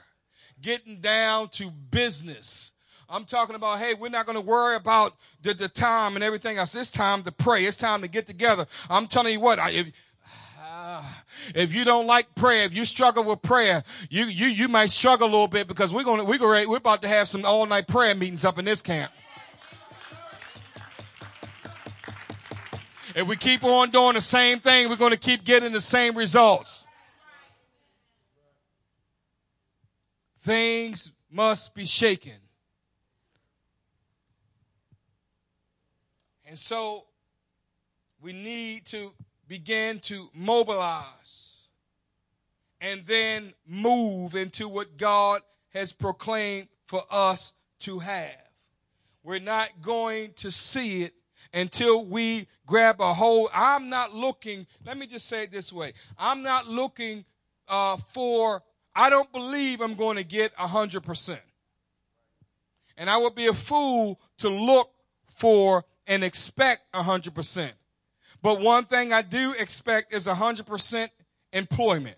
[0.61, 2.73] Getting down to business
[3.13, 6.57] I'm talking about, hey, we're not going to worry about the, the time and everything
[6.57, 6.75] else.
[6.75, 7.67] It's time to pray.
[7.67, 8.67] It's time to get together.
[8.89, 9.93] I'm telling you what, I, if,
[10.59, 11.05] uh,
[11.55, 15.29] if you don't like prayer, if you struggle with prayer, you, you, you might struggle
[15.29, 17.67] a little bit because we're going to, we're to, we're about to have some all
[17.67, 19.13] night prayer meetings up in this camp.
[23.15, 26.17] If we keep on doing the same thing, we're going to keep getting the same
[26.17, 26.87] results.
[30.41, 32.37] Things must be shaken.
[36.47, 37.05] And so
[38.21, 39.13] we need to
[39.47, 41.07] begin to mobilize
[42.81, 45.43] and then move into what God
[45.75, 48.31] has proclaimed for us to have.
[49.23, 51.15] We're not going to see it
[51.53, 53.51] until we grab a hold.
[53.53, 55.93] I'm not looking, let me just say it this way.
[56.19, 57.25] I'm not looking
[57.69, 58.63] uh, for,
[58.95, 61.39] I don't believe I'm going to get 100%.
[62.97, 64.91] And I would be a fool to look
[65.27, 67.73] for and expect 100%.
[68.43, 71.09] But one thing I do expect is 100%
[71.53, 72.17] employment.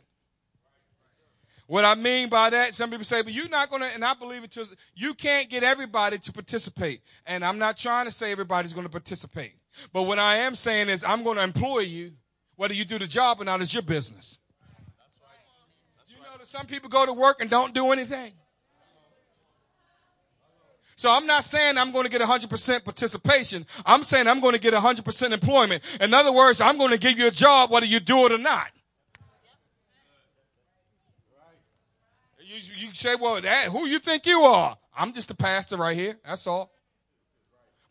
[1.66, 4.12] What I mean by that, some people say, but you're not going to, and I
[4.14, 7.00] believe it too, you can't get everybody to participate.
[7.26, 9.54] And I'm not trying to say everybody's going to participate.
[9.92, 12.12] But what I am saying is I'm going to employ you,
[12.56, 14.38] whether you do the job or not, is your business.
[14.98, 18.32] that's right You know that some people go to work and don't do anything.
[20.96, 23.66] So I'm not saying I'm going to get 100% participation.
[23.84, 25.82] I'm saying I'm going to get 100% employment.
[26.00, 28.38] In other words, I'm going to give you a job whether you do it or
[28.38, 28.68] not.
[32.76, 34.76] You, say, well, that, who you think you are?
[34.96, 36.18] I'm just a pastor right here.
[36.24, 36.70] That's all.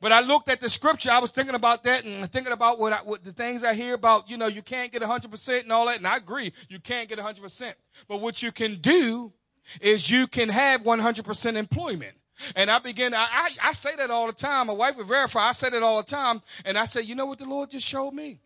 [0.04, 1.12] But I looked at the scripture.
[1.12, 3.94] I was thinking about that and thinking about what, I, what the things I hear
[3.94, 5.98] about, you know, you can't get 100% and all that.
[5.98, 7.74] And I agree, you can't get 100%.
[8.10, 9.32] But what you can do
[9.80, 12.18] is you can have 100% employment.
[12.56, 14.68] And I begin, I, I, I, say that all the time.
[14.68, 15.48] My wife would verify.
[15.48, 16.42] I say that all the time.
[16.66, 18.42] And I say, you know what the Lord just showed me?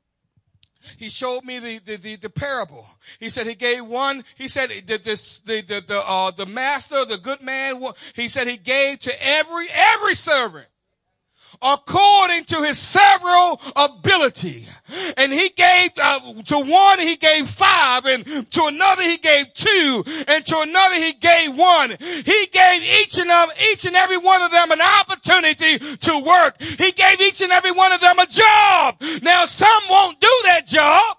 [0.97, 2.87] He showed me the, the, the, the parable.
[3.19, 7.03] He said he gave one, he said the, this, the, the, the, uh, the master,
[7.05, 7.81] the good man,
[8.15, 10.67] he said he gave to every, every servant
[11.61, 14.67] according to his several ability.
[15.17, 20.03] And he gave uh, to one he gave five, and to another he gave two,
[20.27, 21.91] and to another he gave one.
[21.99, 26.61] He gave each and of, each and every one of them an opportunity to work.
[26.61, 29.01] He gave each and every one of them a job.
[29.21, 31.17] Now some won't do that job.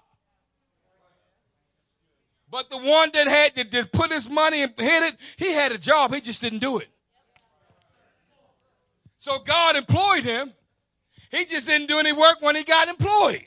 [2.51, 5.71] But the one that had to, to put his money and hit it, he had
[5.71, 6.13] a job.
[6.13, 6.87] He just didn't do it.
[9.19, 10.53] So God employed him.
[11.29, 13.43] He just didn't do any work when he got employed.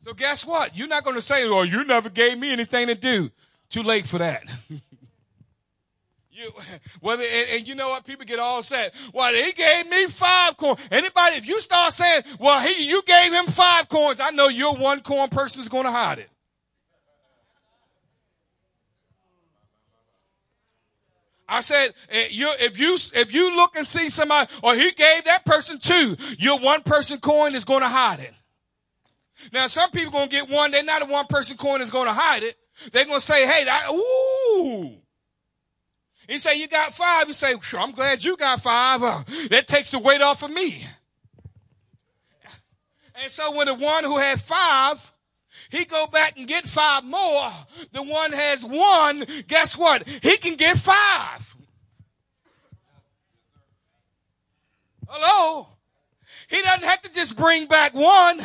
[0.00, 0.76] So guess what?
[0.76, 3.30] You're not going to say, "Well, you never gave me anything to do."
[3.68, 4.42] Too late for that.
[6.30, 6.50] you,
[7.00, 8.04] whether and, and, you know what?
[8.06, 8.94] People get all set.
[9.12, 10.80] Well, he gave me five coins.
[10.90, 14.76] Anybody, if you start saying, "Well, he, you gave him five coins," I know your
[14.76, 16.30] one coin person is going to hide it.
[21.48, 25.44] I said, eh, if you, if you look and see somebody, or he gave that
[25.44, 28.32] person two, your one person coin is going to hide it.
[29.52, 32.06] Now, some people going to get one, they're not a one person coin is going
[32.06, 32.56] to hide it.
[32.92, 34.92] They're going to say, hey, that, ooh.
[36.26, 37.28] He say, you got five.
[37.28, 39.02] You say, sure, I'm glad you got five.
[39.02, 40.86] Uh, that takes the weight off of me.
[43.22, 45.12] And so when the one who had five
[45.74, 47.50] he go back and get five more.
[47.92, 49.26] The one has one.
[49.48, 50.06] Guess what?
[50.06, 51.56] He can get five.
[55.08, 55.68] Hello.
[56.48, 58.40] He doesn't have to just bring back one.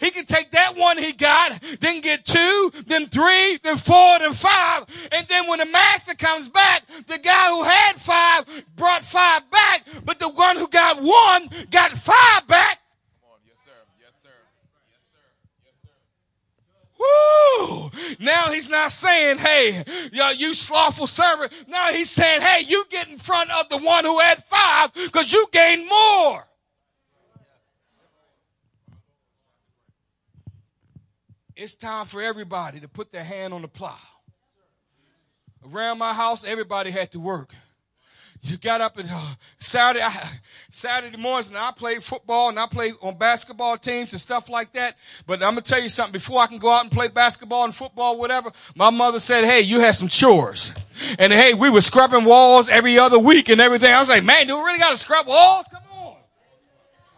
[0.00, 4.34] He can take that one he got, then get two, then three, then four, then
[4.34, 4.84] five.
[5.12, 9.86] And then when the master comes back, the guy who had five brought five back,
[10.04, 12.80] but the one who got one got five back.
[17.04, 17.90] Woo!
[18.20, 19.84] Now he's not saying, hey,
[20.36, 21.52] you slothful servant.
[21.68, 25.32] Now he's saying, hey, you get in front of the one who had five because
[25.32, 26.46] you gained more.
[31.56, 33.96] It's time for everybody to put their hand on the plow.
[35.72, 37.54] Around my house, everybody had to work.
[38.46, 39.20] You got up at uh,
[39.58, 40.28] Saturday, I,
[40.70, 44.74] Saturday mornings, and I played football and I played on basketball teams and stuff like
[44.74, 44.96] that.
[45.26, 46.12] But I'm gonna tell you something.
[46.12, 49.62] Before I can go out and play basketball and football, whatever, my mother said, "Hey,
[49.62, 50.74] you had some chores."
[51.18, 53.90] And hey, we were scrubbing walls every other week and everything.
[53.90, 55.64] I was like, "Man, do we really got to scrub walls?
[55.70, 56.16] Come on.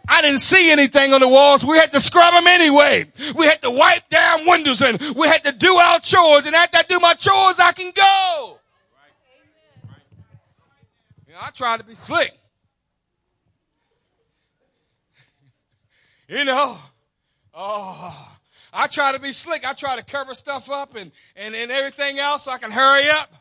[0.07, 1.65] I didn't see anything on the walls.
[1.65, 3.11] We had to scrub them anyway.
[3.35, 6.45] We had to wipe down windows and we had to do our chores.
[6.45, 8.56] And after I do my chores, I can go.
[11.39, 12.31] I try to be slick.
[16.27, 16.77] you know,
[17.53, 18.37] oh,
[18.73, 19.67] I try to be slick.
[19.67, 23.09] I try to cover stuff up and, and, and everything else so I can hurry
[23.09, 23.33] up.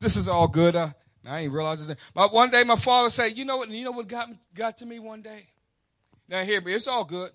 [0.00, 0.76] This is all good.
[0.76, 0.90] Uh,
[1.26, 1.96] I ain't realize this.
[2.14, 4.86] But one day my father said, you know what, you know what got, got to
[4.86, 5.46] me one day?
[6.28, 7.32] Now hear me, it's all good.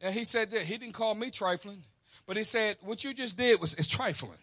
[0.00, 1.84] And he said that he didn't call me trifling,
[2.26, 4.38] but he said, what you just did was, trifling.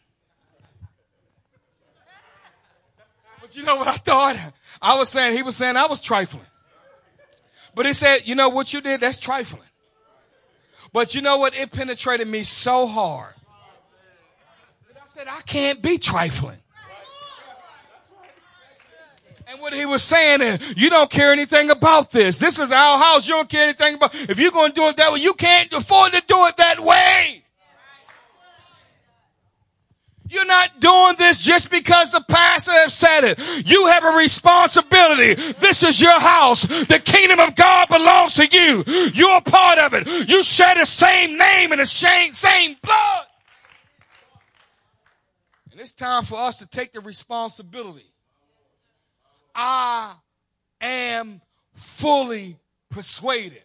[3.47, 4.35] But you know what I thought?
[4.81, 6.45] I was saying, he was saying I was trifling.
[7.73, 8.99] But he said, you know what you did?
[8.99, 9.61] That's trifling.
[10.91, 11.55] But you know what?
[11.55, 13.33] It penetrated me so hard.
[15.01, 16.57] I said, I can't be trifling.
[19.47, 22.37] And what he was saying is, you don't care anything about this.
[22.37, 23.29] This is our house.
[23.29, 25.71] You don't care anything about, if you're going to do it that way, you can't
[25.71, 27.45] afford to do it that way.
[30.29, 33.39] You're not doing this just because the pastor has said it.
[33.65, 35.35] You have a responsibility.
[35.53, 36.63] This is your house.
[36.63, 38.83] The kingdom of God belongs to you.
[39.13, 40.07] You're a part of it.
[40.27, 43.25] You share the same name and the same, same blood.
[45.71, 48.11] And it's time for us to take the responsibility
[49.59, 50.13] I
[50.81, 51.41] am
[51.73, 52.57] fully
[52.91, 53.63] persuaded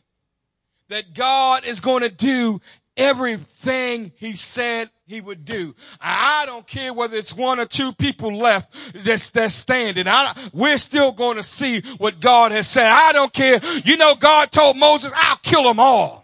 [0.89, 2.61] that God is going to do
[2.97, 5.75] everything he said he would do.
[6.01, 10.09] I don't care whether it's one or two people left that's, that's standing.
[10.09, 12.87] I, we're still going to see what God has said.
[12.87, 13.61] I don't care.
[13.85, 16.22] You know, God told Moses, I'll kill them all.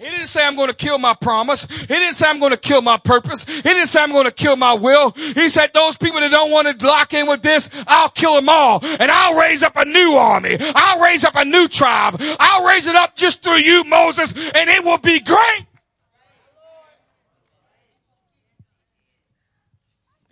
[0.00, 1.66] He didn't say I'm going to kill my promise.
[1.66, 3.44] He didn't say I'm going to kill my purpose.
[3.44, 5.10] He didn't say I'm going to kill my will.
[5.10, 8.48] He said those people that don't want to lock in with this, I'll kill them
[8.48, 8.82] all.
[8.82, 10.56] And I'll raise up a new army.
[10.58, 12.16] I'll raise up a new tribe.
[12.18, 15.66] I'll raise it up just through you, Moses, and it will be great.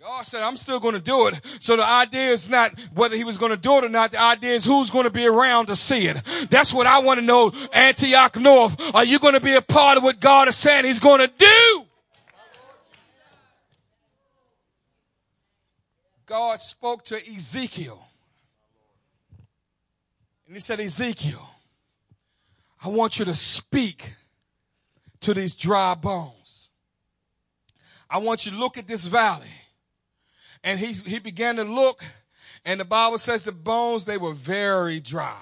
[0.09, 1.39] God said, I'm still going to do it.
[1.59, 4.11] So the idea is not whether he was going to do it or not.
[4.11, 6.17] The idea is who's going to be around to see it.
[6.49, 8.75] That's what I want to know, Antioch North.
[8.95, 11.27] Are you going to be a part of what God is saying he's going to
[11.27, 11.85] do?
[16.25, 18.03] God spoke to Ezekiel.
[20.47, 21.47] And he said, Ezekiel,
[22.83, 24.15] I want you to speak
[25.19, 26.69] to these dry bones.
[28.09, 29.45] I want you to look at this valley
[30.63, 32.03] and he, he began to look,
[32.65, 35.37] and the Bible says the bones, they were very dry.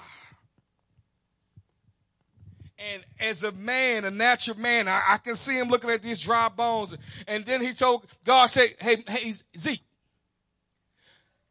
[2.78, 6.20] And as a man, a natural man, I, I can see him looking at these
[6.20, 6.94] dry bones.
[7.26, 9.82] And then he told God, said, hey, hey, Zeke,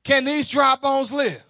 [0.05, 1.43] can these dry bones live?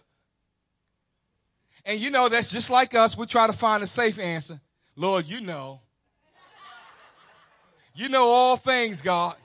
[1.86, 3.16] And you know, that's just like us.
[3.16, 4.60] We try to find a safe answer.
[4.96, 5.82] Lord, you know.
[7.94, 9.36] You know all things, God.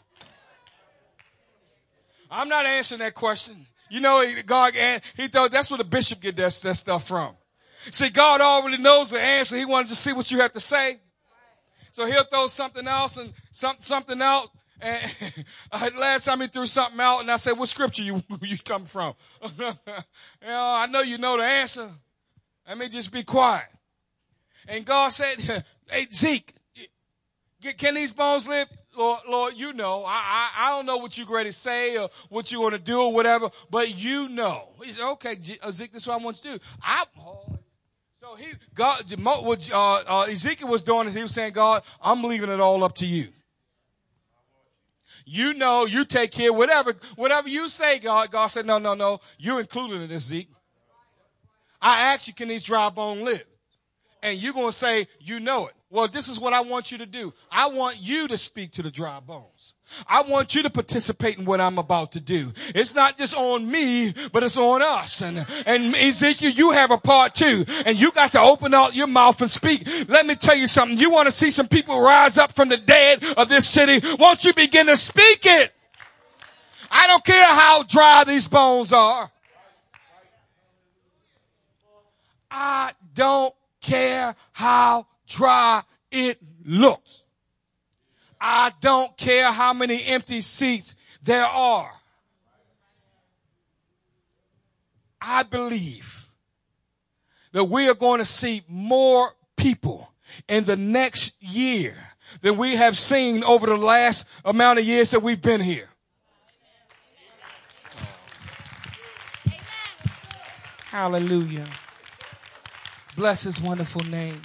[2.33, 3.67] I'm not answering that question.
[3.91, 4.75] You know, God,
[5.17, 7.35] he thought that's where the bishop get that, that stuff from.
[7.91, 9.57] See, God already knows the answer.
[9.57, 10.99] He wanted to see what you have to say.
[11.91, 14.49] So he'll throw something else and some, something out.
[14.81, 15.15] And
[15.73, 18.87] uh, last time he threw something out and I said, what scripture you, you come
[18.87, 19.15] from?
[19.59, 19.75] you know,
[20.43, 21.91] I know you know the answer.
[22.67, 23.67] Let me just be quiet.
[24.67, 26.55] And God said, hey, Zeke,
[27.77, 28.69] can these bones live?
[28.97, 30.05] Lord, Lord, you know.
[30.05, 32.79] I, I, I don't know what you're going to say or what you're going to
[32.79, 34.69] do or whatever, but you know.
[34.83, 36.59] He said, okay, Ezekiel, this is what I want to do.
[36.83, 37.05] I,
[38.21, 42.23] so he, God, what uh, uh, Ezekiel was doing is he was saying, God, I'm
[42.23, 43.29] leaving it all up to you.
[45.25, 48.31] You know, you take care, whatever, whatever you say, God.
[48.31, 49.21] God said, no, no, no.
[49.39, 50.51] You're included in this, Zeke.
[51.81, 53.45] I asked you, can these dry bones live?
[54.23, 55.75] And you're going to say, you know it.
[55.93, 57.35] Well, this is what I want you to do.
[57.51, 59.75] I want you to speak to the dry bones.
[60.07, 62.55] I want you to participate in what I'm about to do.
[62.75, 65.21] It's not just on me, but it's on us.
[65.21, 67.67] And, and Ezekiel, you have a part too.
[67.85, 69.87] And you got to open out your mouth and speak.
[70.09, 70.97] Let me tell you something.
[70.97, 74.01] You want to see some people rise up from the dead of this city.
[74.19, 75.75] Won't you begin to speak it?
[76.91, 79.31] I don't care how dry these bones are.
[82.51, 87.23] I don't care how dry it looks.
[88.41, 91.93] I don't care how many empty seats there are.
[95.21, 96.27] I believe
[97.53, 100.13] that we are going to see more people
[100.49, 101.95] in the next year
[102.41, 105.89] than we have seen over the last amount of years that we've been here.
[110.87, 111.69] Hallelujah.
[113.17, 114.43] Bless his wonderful name.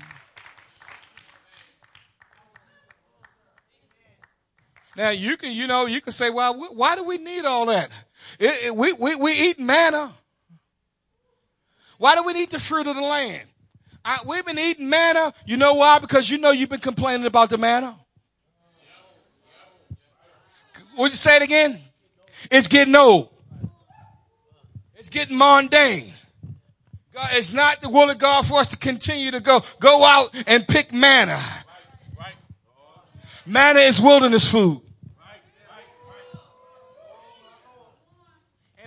[4.98, 7.92] Now you can, you know, you can say, well, why do we need all that?
[8.40, 10.12] It, it, we, we, we eat manna.
[12.00, 13.48] Why do we need the fruit of the land?
[14.04, 15.34] I, we've been eating manna.
[15.46, 16.00] You know why?
[16.00, 17.96] Because you know you've been complaining about the manna.
[20.98, 21.80] Would you say it again?
[22.50, 23.30] It's getting old.
[24.96, 26.14] It's getting mundane.
[27.14, 30.36] God, it's not the will of God for us to continue to go, go out
[30.48, 31.40] and pick manna.
[33.46, 34.82] Manna is wilderness food.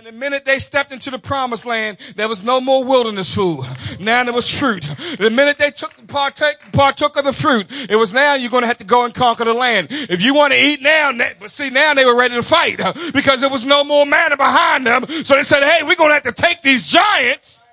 [0.11, 3.65] the minute they stepped into the promised land, there was no more wilderness food.
[3.99, 4.85] Now there was fruit.
[5.17, 8.67] The minute they took partake, partook of the fruit, it was now you're going to
[8.67, 9.87] have to go and conquer the land.
[9.89, 12.93] If you want to eat now, but see now they were ready to fight uh,
[13.13, 15.05] because there was no more manna behind them.
[15.23, 17.65] So they said, hey, we're going to have to take these giants.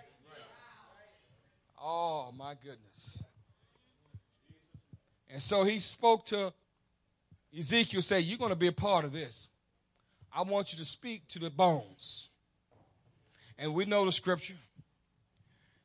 [1.82, 3.20] Oh my goodness.
[5.28, 6.52] And so he spoke to
[7.56, 9.48] Ezekiel, say, you're going to be a part of this.
[10.32, 12.27] I want you to speak to the bones.
[13.58, 14.54] And we know the scripture.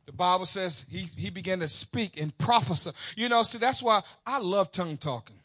[0.05, 2.91] The Bible says he, he began to speak and prophesy.
[3.15, 5.37] You know, see, that's why I love tongue talking.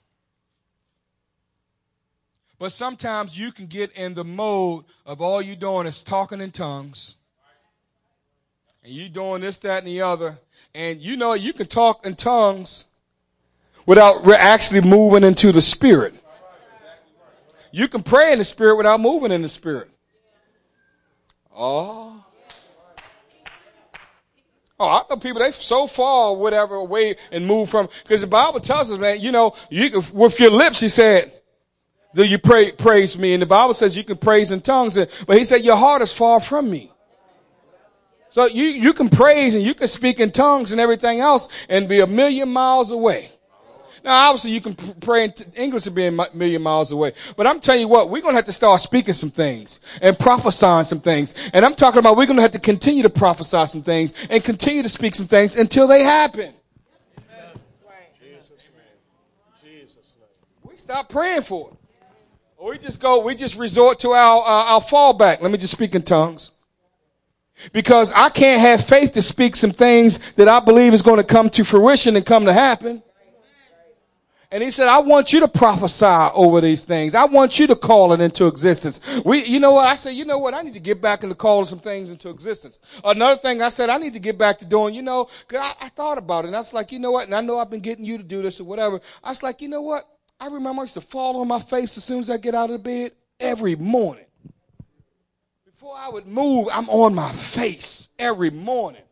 [2.59, 6.51] But sometimes you can get in the mode of all you're doing is talking in
[6.51, 7.14] tongues.
[8.83, 10.39] And you doing this, that, and the other.
[10.74, 12.87] And you know, you can talk in tongues
[13.87, 16.14] without actually moving into the spirit.
[17.70, 19.91] You can pray in the spirit without moving in the spirit.
[21.55, 22.08] Oh.
[24.81, 28.61] Oh, I know people, they so far whatever away and move from, because the Bible
[28.61, 31.33] tells us, man, you know, you can, with your lips, he said,
[32.14, 33.33] do you pray, praise me.
[33.35, 34.97] And the Bible says you can praise in tongues.
[35.26, 36.93] But he said, your heart is far from me.
[38.31, 41.89] So you, you can praise and you can speak in tongues and everything else and
[41.89, 43.33] be a million miles away.
[44.05, 47.13] Now, obviously, you can pray in English and be a million miles away.
[47.37, 50.19] But I'm telling you what, we're going to have to start speaking some things and
[50.19, 51.35] prophesying some things.
[51.53, 54.43] And I'm talking about we're going to have to continue to prophesy some things and
[54.43, 56.55] continue to speak some things until they happen.
[60.63, 61.79] We stop praying for it.
[62.57, 65.41] Or we just go, we just resort to our, uh, our fallback.
[65.41, 66.51] Let me just speak in tongues.
[67.73, 71.25] Because I can't have faith to speak some things that I believe is going to
[71.25, 73.03] come to fruition and come to happen.
[74.51, 77.15] And he said, I want you to prophesy over these things.
[77.15, 78.99] I want you to call it into existence.
[79.23, 79.87] We, you know what?
[79.87, 80.55] I said, you know what?
[80.55, 82.79] I need to get back into calling some things into existence.
[83.05, 85.89] Another thing I said, I need to get back to doing, you know, I, I
[85.91, 87.27] thought about it and I was like, you know what?
[87.27, 89.01] And I know I've been getting you to do this or whatever.
[89.23, 90.09] I was like, you know what?
[90.41, 92.71] I remember I used to fall on my face as soon as I get out
[92.71, 94.25] of bed every morning.
[95.67, 99.03] Before I would move, I'm on my face every morning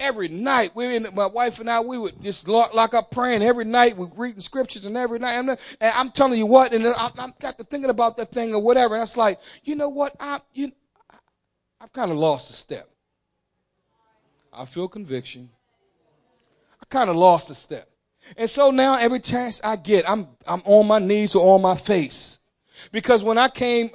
[0.00, 0.74] every night.
[0.74, 3.96] We, in, my wife and I, we would just lock, lock up praying every night.
[3.96, 5.36] We read the scriptures and every night.
[5.36, 8.32] Uh, and, I'm telling you what, and uh, I, I got to thinking about that
[8.32, 8.94] thing or whatever.
[8.94, 10.16] And it's like, you know what?
[10.18, 10.72] I, you,
[11.80, 12.90] I've kind of lost a step.
[14.52, 15.50] I feel conviction.
[16.80, 17.88] I kind of lost a step.
[18.36, 21.76] And so now every chance I get, I'm, I'm on my knees or on my
[21.76, 22.38] face.
[22.92, 23.90] Because when I came,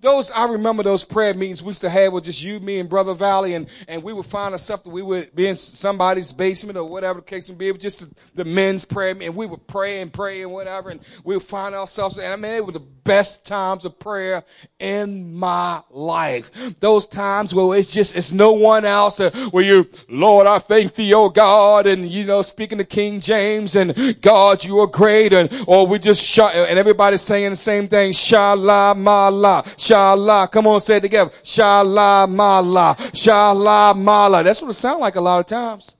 [0.00, 2.88] those, I remember those prayer meetings we used to have with just you, me, and
[2.88, 6.78] Brother Valley, and, and we would find ourselves that we would be in somebody's basement
[6.78, 9.28] or whatever the case may be, it just the, the men's prayer, meeting.
[9.28, 12.36] and we would pray and pray and whatever, and we would find ourselves, and I
[12.36, 14.44] mean, it was the best times of prayer
[14.78, 16.50] in my life.
[16.78, 20.94] Those times where it's just, it's no one else, uh, where you, Lord, I thank
[20.94, 25.32] thee, oh God, and you know, speaking to King James, and God, you are great,
[25.32, 30.50] and, or we just shut, and everybody's saying the same thing, Shallah, Mala, Shallah.
[30.50, 31.30] Come on, say it together.
[31.42, 32.96] Shallah mala.
[33.12, 34.42] Shallah mala.
[34.42, 35.90] That's what it sounds like a lot of times.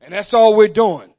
[0.00, 1.12] And that's all we're doing.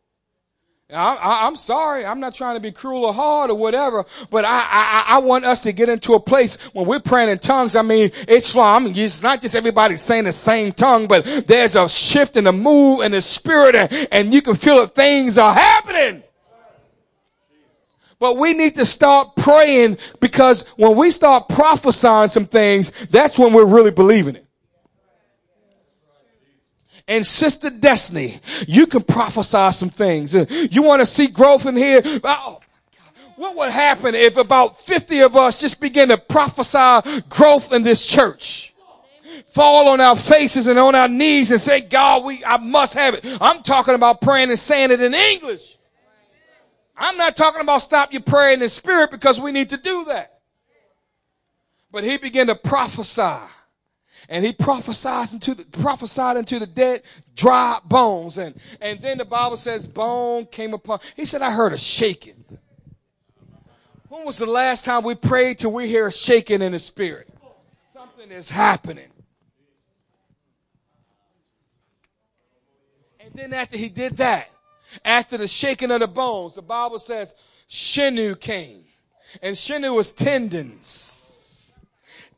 [0.90, 2.06] I, am sorry.
[2.06, 5.44] I'm not trying to be cruel or hard or whatever, but I, I, I want
[5.44, 7.76] us to get into a place when we're praying in tongues.
[7.76, 11.76] I mean, it's, I mean, it's not just everybody saying the same tongue, but there's
[11.76, 15.38] a shift in the move and the spirit and, and you can feel that things
[15.38, 16.24] are happening.
[18.20, 23.54] But we need to start praying because when we start prophesying some things, that's when
[23.54, 24.48] we're really believing it.
[27.08, 30.34] And Sister Destiny, you can prophesy some things.
[30.34, 32.02] You want to see growth in here?
[32.24, 32.60] Oh,
[33.38, 38.06] what would happen if about 50 of us just begin to prophesy growth in this
[38.06, 38.74] church?
[39.50, 43.14] Fall on our faces and on our knees and say, God, we, I must have
[43.14, 43.24] it.
[43.40, 45.77] I'm talking about praying and saying it in English.
[46.98, 50.06] I'm not talking about stop your prayer in the spirit because we need to do
[50.06, 50.40] that.
[51.92, 53.38] But he began to prophesy.
[54.30, 58.38] And he prophesied into the, prophesied into the dead, dry bones.
[58.38, 61.00] And, and then the Bible says bone came upon.
[61.16, 62.44] He said, I heard a shaking.
[64.10, 67.30] When was the last time we prayed till we hear a shaking in the spirit?
[67.94, 69.10] Something is happening.
[73.20, 74.50] And then after he did that,
[75.04, 77.36] after the shaking of the bones, the Bible says
[77.68, 78.84] sinew came.
[79.42, 81.18] And sinew was tendons.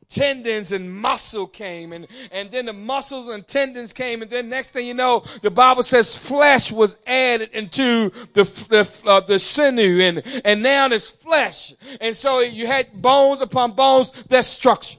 [0.10, 4.72] Tendons and muscle came and, and then the muscles and tendons came and then next
[4.72, 10.02] thing you know, the Bible says flesh was added into the, the, uh, the sinew
[10.02, 11.76] and, and now there's flesh.
[12.02, 14.99] And so you had bones upon bones, that's structure.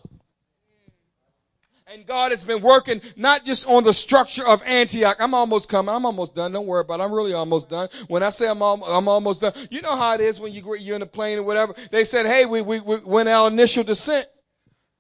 [1.93, 5.17] And God has been working not just on the structure of Antioch.
[5.19, 5.93] I'm almost coming.
[5.93, 6.53] I'm almost done.
[6.53, 7.03] Don't worry about it.
[7.03, 7.89] I'm really almost done.
[8.07, 10.77] When I say I'm, al- I'm almost done, you know how it is when you,
[10.77, 11.75] you're in a plane or whatever.
[11.91, 14.27] They said, hey, we, we, we went our initial descent.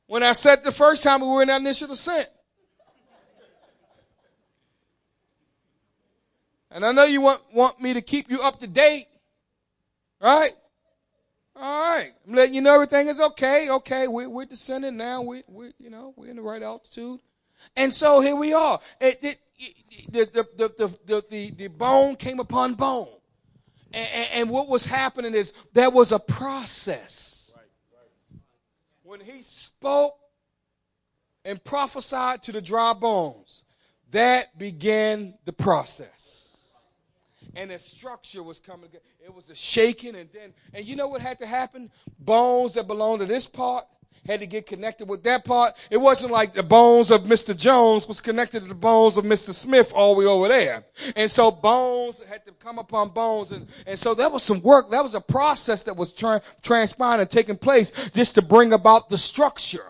[0.08, 2.26] When I said the first time we were in our initial descent.
[6.72, 9.06] And I know you want, want me to keep you up to date.
[10.20, 10.52] Right?
[11.60, 12.12] All right.
[12.26, 13.68] I'm letting you know everything is okay.
[13.68, 14.08] Okay.
[14.08, 15.20] We, we're descending now.
[15.20, 17.20] We, we, you know, we're in the right altitude.
[17.76, 18.80] And so here we are.
[18.98, 23.08] It, it, it, the, the, the, the, the, the bone came upon bone.
[23.92, 27.52] And, and, what was happening is there was a process.
[29.02, 30.16] When he spoke
[31.44, 33.64] and prophesied to the dry bones,
[34.12, 36.39] that began the process
[37.54, 39.04] and the structure was coming together.
[39.24, 41.90] It was a shaking, and then, and you know what had to happen?
[42.18, 43.84] Bones that belonged to this part
[44.26, 45.74] had to get connected with that part.
[45.90, 47.56] It wasn't like the bones of Mr.
[47.56, 49.52] Jones was connected to the bones of Mr.
[49.52, 50.84] Smith all the way over there.
[51.16, 53.52] And so bones had to come upon bones.
[53.52, 54.90] And, and so that was some work.
[54.90, 59.08] That was a process that was tra- transpiring and taking place just to bring about
[59.08, 59.86] the structure.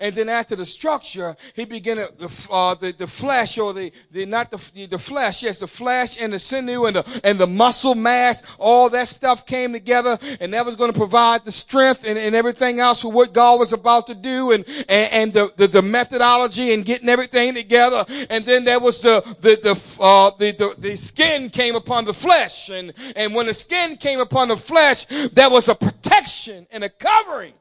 [0.00, 3.92] And then after the structure, he began to, the, uh, the, the flesh or the,
[4.10, 7.46] the, not the, the flesh, yes, the flesh and the sinew and the, and the
[7.46, 12.04] muscle mass, all that stuff came together and that was going to provide the strength
[12.06, 15.52] and, and everything else for what God was about to do and, and, and the,
[15.56, 18.04] the, the methodology and getting everything together.
[18.30, 22.14] And then there was the, the, the, uh, the, the, the skin came upon the
[22.14, 26.82] flesh and, and when the skin came upon the flesh, there was a protection and
[26.82, 27.54] a covering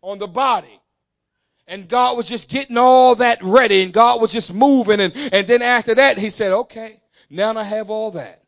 [0.00, 0.80] on the body.
[1.66, 5.00] And God was just getting all that ready and God was just moving.
[5.00, 7.00] And, and then after that, he said, okay,
[7.30, 8.42] now I have all that.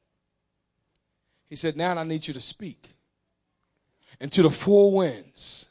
[1.49, 2.97] He said, now I need you to speak
[4.21, 5.67] into the four winds.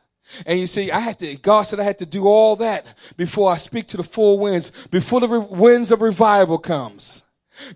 [0.45, 2.85] And you see, I had to, God said I had to do all that
[3.15, 7.23] before I speak to the four winds, before the re- winds of revival comes.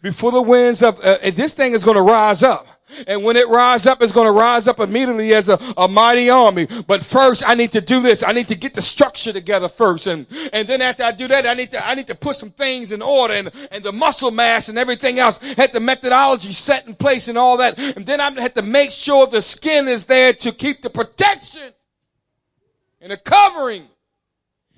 [0.01, 2.67] Before the winds of, uh, this thing is going to rise up.
[3.07, 6.29] And when it rise up, it's going to rise up immediately as a, a mighty
[6.29, 6.67] army.
[6.87, 8.23] But first, I need to do this.
[8.23, 10.07] I need to get the structure together first.
[10.07, 12.51] And, and then after I do that, I need to, I need to put some
[12.51, 15.37] things in order and, and the muscle mass and everything else.
[15.37, 17.77] Had the methodology set in place and all that.
[17.77, 21.73] And then I had to make sure the skin is there to keep the protection
[23.01, 23.87] and the covering.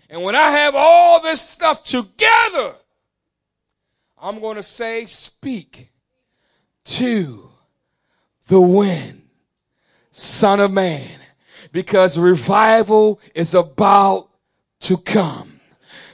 [0.09, 2.75] And when I have all this stuff together,
[4.21, 5.89] I'm going to say, speak
[6.85, 7.50] to
[8.51, 9.21] the wind.
[10.11, 11.09] Son of Man.
[11.71, 14.27] Because revival is about
[14.81, 15.61] to come.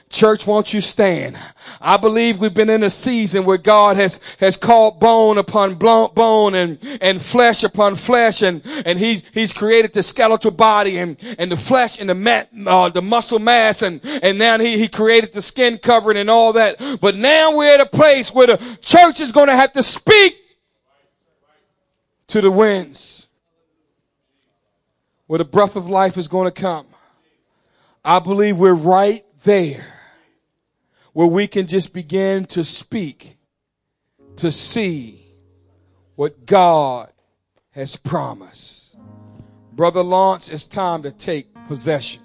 [0.08, 1.36] Church, won't you stand?
[1.80, 6.54] I believe we've been in a season where God has, has called bone upon bone
[6.54, 11.50] and, and flesh upon flesh and, and he's, he's created the skeletal body and, and
[11.50, 15.32] the flesh and the mat, uh, the muscle mass and, and now he, he created
[15.32, 16.76] the skin covering and all that.
[17.00, 20.44] But now we're at a place where the church is going to have to speak
[22.28, 23.26] to the winds
[25.26, 26.86] where the breath of life is going to come.
[28.04, 29.86] I believe we're right there
[31.12, 33.38] where we can just begin to speak,
[34.36, 35.34] to see
[36.14, 37.10] what God
[37.70, 38.96] has promised.
[39.72, 42.22] Brother Lawrence, it's time to take possession.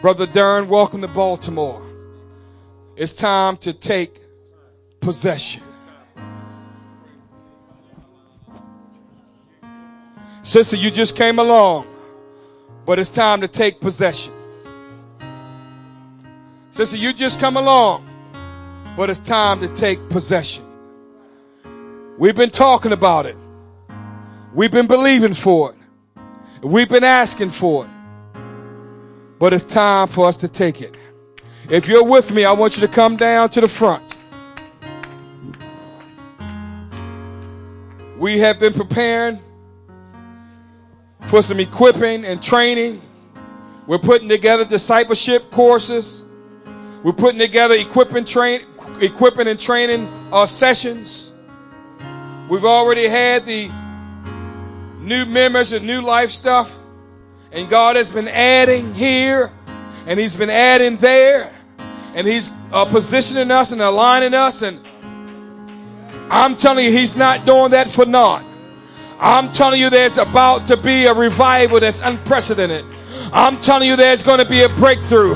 [0.00, 1.82] Brother Dern, welcome to Baltimore.
[2.96, 4.20] It's time to take
[5.00, 5.62] possession.
[10.46, 11.88] Sister, you just came along,
[12.84, 14.32] but it's time to take possession.
[16.70, 18.08] Sister, you just come along,
[18.96, 20.64] but it's time to take possession.
[22.16, 23.36] We've been talking about it.
[24.54, 26.64] We've been believing for it.
[26.64, 27.90] We've been asking for it.
[29.40, 30.96] But it's time for us to take it.
[31.68, 34.16] If you're with me, I want you to come down to the front.
[38.16, 39.40] We have been preparing
[41.28, 43.02] for some equipping and training.
[43.86, 46.24] We're putting together discipleship courses.
[47.02, 48.62] We're putting together equipping, train,
[49.00, 51.32] equipping and training uh, sessions.
[52.48, 53.68] We've already had the
[55.00, 56.72] new members and new life stuff.
[57.52, 59.52] And God has been adding here
[60.06, 61.52] and He's been adding there.
[62.14, 64.62] And He's uh, positioning us and aligning us.
[64.62, 64.80] And
[66.30, 68.44] I'm telling you, He's not doing that for naught.
[69.18, 72.84] I'm telling you, there's about to be a revival that's unprecedented.
[73.32, 75.34] I'm telling you, there's going to be a breakthrough.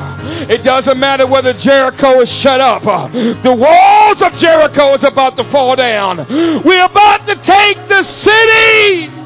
[0.49, 2.83] It doesn't matter whether Jericho is shut up.
[3.12, 6.18] The walls of Jericho is about to fall down.
[6.28, 9.20] We're about to take the city.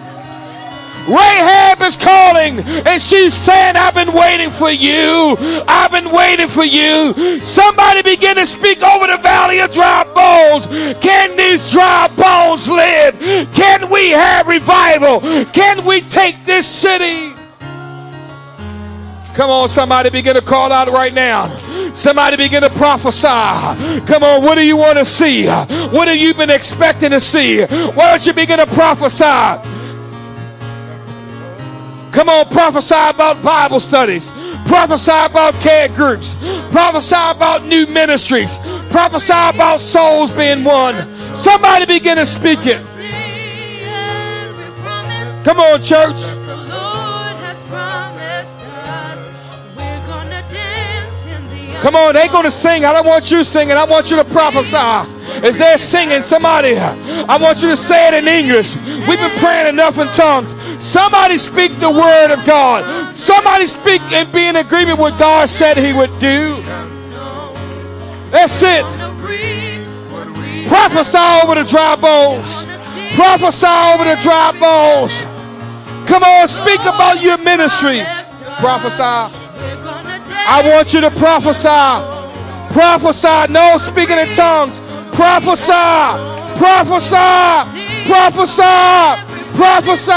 [1.07, 5.37] Rahab is calling and she's saying, I've been waiting for you.
[5.69, 7.41] I've been waiting for you.
[7.45, 10.67] Somebody begin to speak over the valley of dry bones.
[11.03, 13.19] Can these dry bones live?
[13.53, 15.21] Can we have revival?
[15.47, 17.35] Can we take this city?
[19.35, 21.49] Come on, somebody begin to call out right now.
[21.93, 23.27] Somebody begin to prophesy.
[24.07, 25.47] Come on, what do you want to see?
[25.47, 27.65] What have you been expecting to see?
[27.65, 29.84] Why don't you begin to prophesy?
[32.15, 34.31] Come on, prophesy about Bible studies.
[34.67, 36.37] Prophesy about care groups.
[36.71, 38.57] Prophesy about new ministries.
[38.89, 41.09] Prophesy about souls being won.
[41.35, 42.81] Somebody begin to speak it.
[45.45, 46.23] Come on, church.
[51.81, 52.85] Come on, they're going to sing.
[52.85, 53.77] I don't want you singing.
[53.77, 55.47] I want you to prophesy.
[55.47, 56.23] Is there singing?
[56.23, 58.77] Somebody, I want you to say it in English.
[58.77, 60.64] We've been praying enough in tongues.
[60.85, 63.17] Somebody speak the word of God.
[63.17, 66.63] Somebody speak and be in agreement with God said he would do.
[68.31, 68.85] That's it.
[70.69, 72.67] Prophesy over the dry bones.
[73.15, 75.19] Prophesy over the dry bones.
[76.07, 78.03] Come on, speak about your ministry.
[78.61, 79.03] Prophesy.
[79.03, 82.75] I want you to prophesy.
[82.75, 83.51] Prophesy.
[83.51, 84.81] No speaking in tongues.
[85.15, 85.73] Prophesy.
[86.59, 88.05] Prophesy.
[88.07, 89.34] Prophesy.
[89.55, 90.13] Prophesy.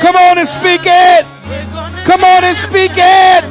[0.00, 1.26] Come on and speak it.
[2.04, 3.44] Come on and speak it.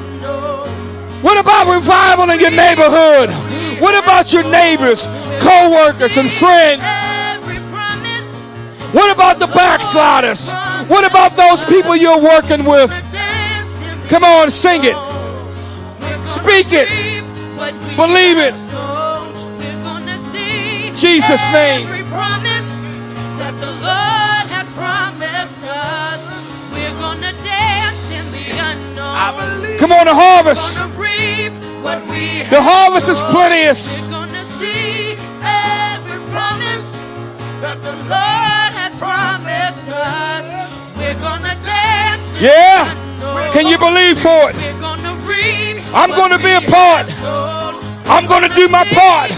[1.22, 3.30] What about revival in your neighborhood?
[3.82, 5.05] What about your neighbors,
[5.39, 6.84] co-workers, and friends?
[8.93, 10.51] What about the backsliders?
[10.88, 12.89] What about those people you're working with?
[14.07, 14.95] Come on, sing it.
[16.28, 16.88] Speak it.
[17.97, 18.53] Believe it.
[20.95, 21.88] Jesus' name.
[29.80, 30.76] Come on, the harvest.
[32.49, 34.01] The harvest is plenteous.
[34.01, 36.88] We're gonna see every promise
[37.62, 40.45] that the Lord has promised us.
[40.97, 42.41] We're gonna dance.
[42.41, 42.93] Yeah.
[43.51, 44.55] Can you believe for it?
[45.93, 47.08] I'm going to be a part.
[48.05, 49.32] I'm going to do my part.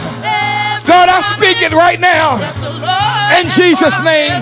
[0.90, 2.42] God, I speak it right now.
[3.40, 4.42] In Jesus' name.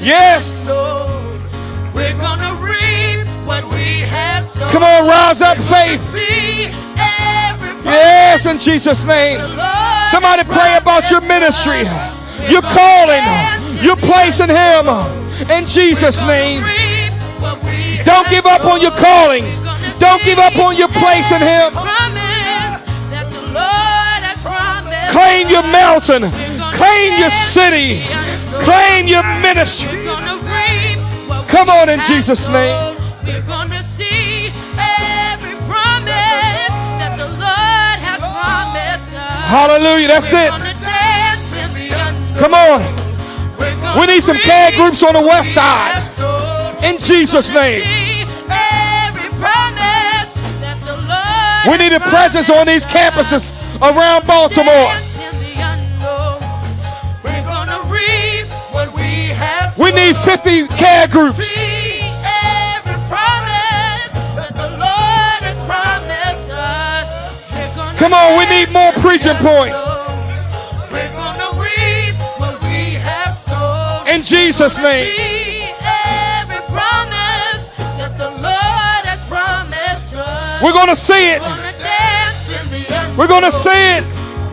[0.00, 0.66] Yes.
[1.92, 6.00] We're to reap what we have Come on, rise up, faith.
[7.84, 9.40] Yes, in Jesus' name.
[10.10, 11.84] Somebody pray about your ministry,
[12.48, 13.24] your calling,
[13.84, 14.88] your place in Him.
[15.50, 16.62] In Jesus' name.
[18.06, 19.44] Don't give up on your calling.
[19.98, 22.25] Don't give up on your place in Him.
[25.16, 26.30] Claim your mountain.
[26.76, 28.02] Claim your city.
[28.68, 30.04] Claim your ministry.
[31.48, 32.98] Come on in Jesus' name.
[39.48, 40.08] Hallelujah.
[40.08, 40.50] That's it.
[42.36, 43.98] Come on.
[43.98, 46.02] We need some care groups on the west side.
[46.84, 48.26] In Jesus' name.
[51.70, 54.92] We need a presence on these campuses around Baltimore.
[59.78, 61.54] We need 50 care groups.
[67.98, 69.80] Come on, we need more preaching points.
[74.08, 75.12] In Jesus' name.
[80.62, 81.65] We're going to see it.
[83.16, 84.04] We're going to see it.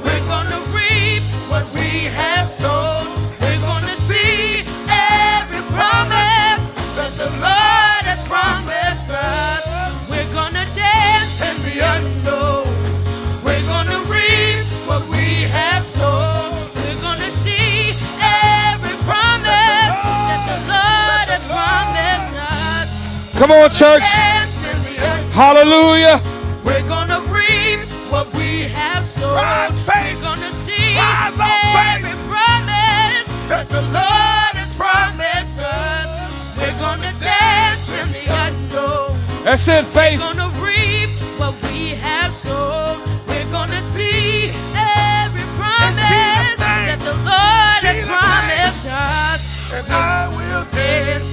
[0.06, 1.22] We're going to reap
[1.52, 3.06] what we have sown.
[3.42, 9.68] We're going to see every promise that the Lord has promised us.
[10.10, 12.72] We're going to dance in the unknown.
[13.44, 16.56] We're going to reap what we have sown.
[16.72, 17.92] We're going to see
[18.24, 22.88] every promise that the Lord has promised us.
[23.38, 24.08] Come on, church.
[24.08, 25.32] Dance in the unknown.
[25.36, 26.33] Hallelujah.
[39.54, 40.20] That's it, faith.
[40.20, 42.98] We're gonna reap what we have sown.
[43.28, 49.72] We're gonna see every promise that the Lord has promised us.
[49.72, 51.33] And I will Dance,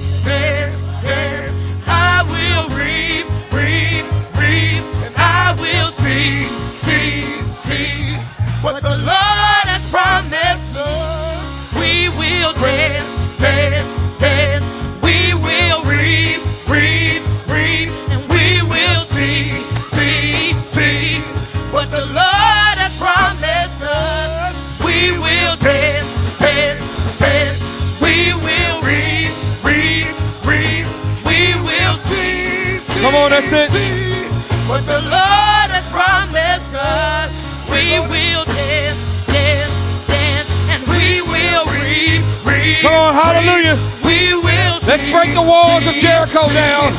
[33.49, 33.77] that's it.
[33.77, 34.27] see
[34.69, 37.31] what the Lord has promised us.
[37.69, 39.75] We will dance, dance,
[40.07, 42.81] dance, and we will reap, reap.
[42.81, 43.77] Come on, hallelujah.
[44.05, 46.91] We will Let's break the walls of Jericho see down.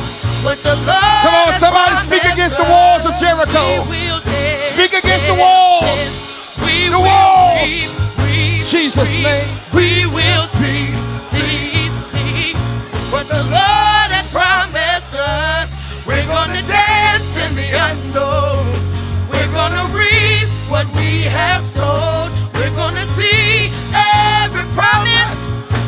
[0.43, 3.85] What the Lord Come on, somebody speak against the walls of Jericho.
[3.87, 5.85] Dance, Speak against the walls.
[5.85, 6.59] dance.
[6.65, 7.61] We The walls.
[7.63, 9.23] reap, reap, Jesus' reap.
[9.23, 9.47] name.
[20.83, 22.29] What we have sown.
[22.53, 25.39] We're gonna see every promise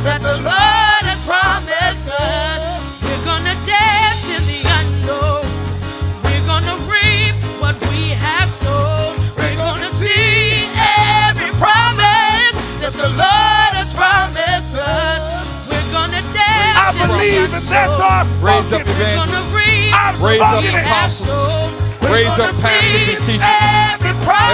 [0.03, 2.61] that the Lord has promised us.
[3.03, 5.43] We're gonna dance in the unknown.
[6.23, 9.19] We're gonna reap what we have sown.
[9.35, 10.69] We're gonna see
[11.27, 15.21] every promise that the Lord has promised us.
[15.67, 16.77] We're gonna dance.
[16.79, 19.31] I in the believe and that's our Raise up evangelists.
[19.31, 21.71] gonna reap I've Raise up apostles.
[22.11, 23.94] Raise up pastors and teachers.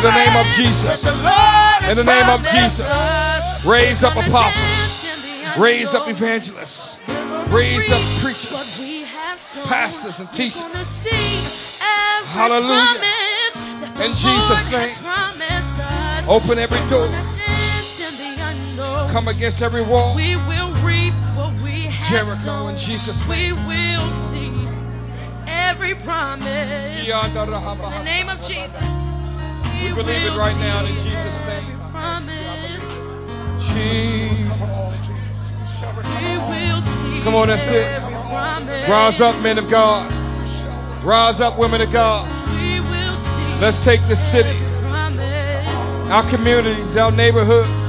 [0.01, 1.03] In the name of Jesus.
[1.03, 3.63] that the Lord has In the name of Jesus.
[3.63, 4.65] Raise up apostles.
[4.65, 6.97] dance in the Raise up evangelists.
[7.49, 8.79] Raise up preachers.
[8.79, 9.67] we have sown.
[9.67, 10.59] pastors and teachers.
[10.59, 11.11] gonna see
[11.77, 12.97] every Hallelujah.
[14.01, 14.97] In Jesus' name.
[16.27, 17.05] Open every door.
[17.05, 19.11] gonna dance in the unknown.
[19.11, 20.15] Come against every wall.
[20.15, 23.55] We will reap what we have Jericho in Jesus' name.
[23.67, 24.67] We will see
[25.45, 26.95] every promise.
[26.95, 29.00] In the name of Jesus.
[29.81, 31.65] We believe it right now in Jesus' name.
[33.73, 34.61] Jesus.
[36.21, 38.01] We will see Come on, that's it.
[38.87, 40.11] Rise up, men of God.
[41.03, 42.27] Rise up, women of God.
[42.51, 44.57] We will see Let's take this city,
[46.09, 47.80] our communities, our neighborhoods.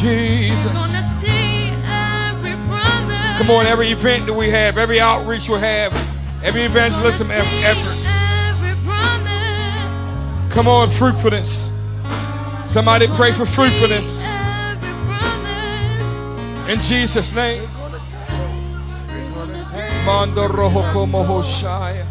[0.00, 0.72] Jesus.
[0.72, 3.38] Gonna see every promise.
[3.38, 5.92] Come on, every event that we have, every outreach we have,
[6.42, 7.66] every evangelism effort.
[7.66, 10.52] Every promise.
[10.54, 11.72] Come on, fruitfulness.
[12.66, 14.22] Somebody pray for fruitfulness.
[16.68, 17.62] In Jesus' name.
[17.62, 18.74] We're gonna taste.
[19.08, 20.04] We're gonna taste.
[20.04, 22.06] Mando roho como hoshaya.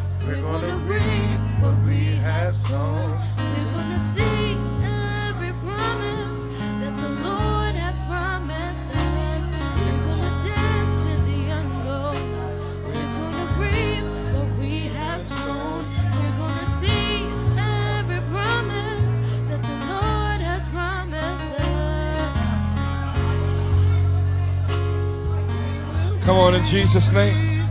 [26.28, 27.66] Come on, in Jesus' name.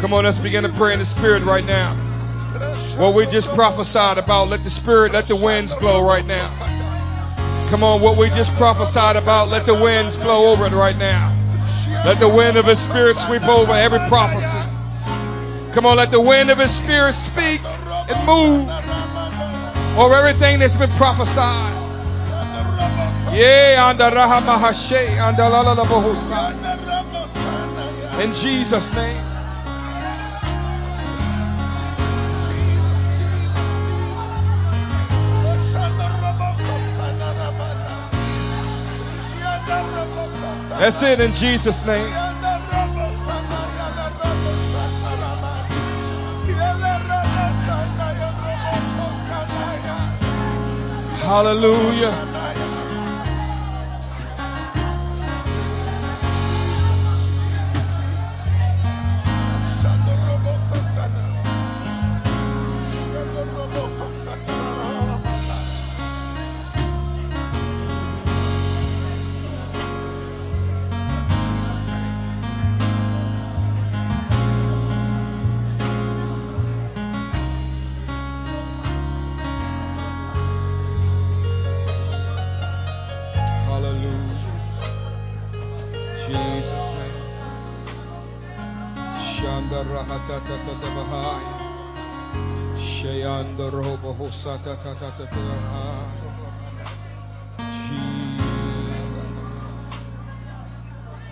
[0.00, 1.94] Come on, let's begin to pray in the Spirit right now.
[2.98, 6.48] What we just prophesied about, let the Spirit, let the winds blow right now.
[7.70, 11.30] Come on, what we just prophesied about, let the winds blow over it right now.
[12.04, 14.58] Let the wind of His Spirit sweep over every prophecy.
[15.70, 18.68] Come on, let the wind of His Spirit speak and move
[19.96, 21.72] over everything that's been prophesied.
[23.32, 26.91] Yeah, anda raha mahashe, anda la la la bohosa.
[28.22, 29.24] In Jesus' name.
[40.78, 42.06] That's it in Jesus' name.
[51.24, 52.31] Hallelujah.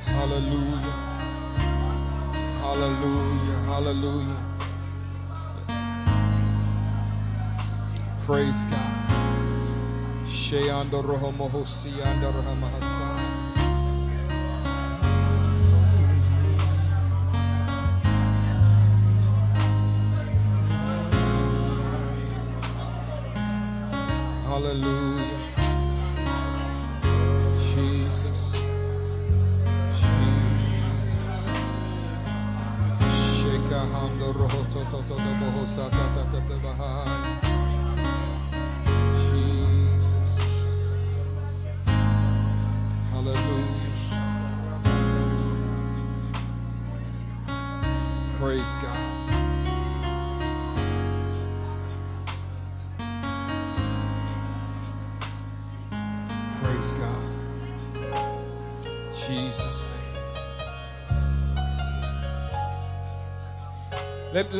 [0.04, 0.94] Hallelujah.
[2.60, 3.58] Hallelujah.
[3.66, 4.40] Hallelujah.
[8.26, 9.00] Praise God.
[10.26, 13.19] Shayanda roho mohosi anda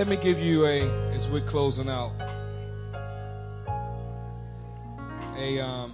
[0.00, 2.12] Let, me give you a, as we're closing out,
[5.36, 5.92] a um,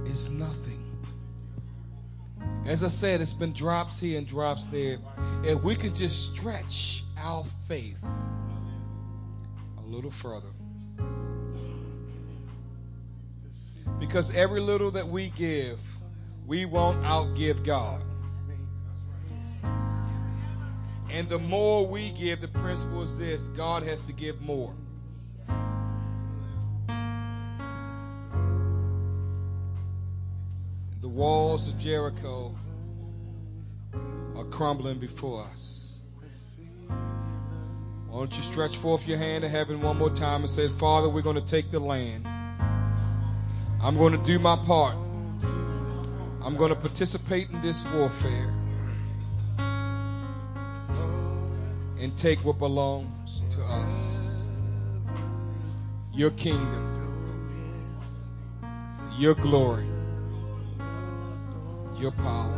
[0.10, 0.84] Is nothing.
[2.66, 4.98] As I said, it's been drops here and drops there.
[5.44, 7.98] If we could just stretch our faith
[9.78, 10.50] a little further.
[14.00, 15.80] Because every little that we give,
[16.48, 18.02] we won't outgive God.
[21.12, 24.74] And the more we give, the principle is this God has to give more.
[31.20, 32.56] Walls of Jericho
[34.38, 36.02] are crumbling before us.
[38.08, 41.10] Why don't you stretch forth your hand to heaven one more time and say, Father,
[41.10, 42.26] we're going to take the land.
[43.82, 44.96] I'm going to do my part.
[46.42, 48.54] I'm going to participate in this warfare
[52.00, 54.38] and take what belongs to us.
[56.14, 56.96] Your kingdom,
[59.18, 59.99] your glory,
[62.00, 62.56] your power.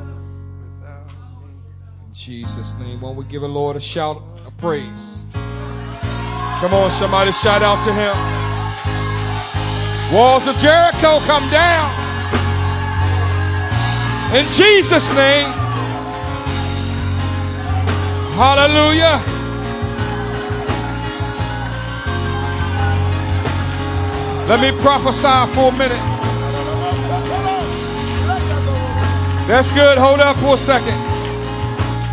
[2.07, 5.25] In Jesus' name, won't we give the Lord a shout of praise?
[5.31, 8.15] Come on, somebody shout out to him.
[10.13, 11.89] Walls of Jericho come down.
[14.35, 15.51] In Jesus' name.
[18.35, 19.23] Hallelujah.
[24.47, 26.20] Let me prophesy for a minute.
[29.51, 29.97] That's good.
[29.97, 30.97] Hold up for a second.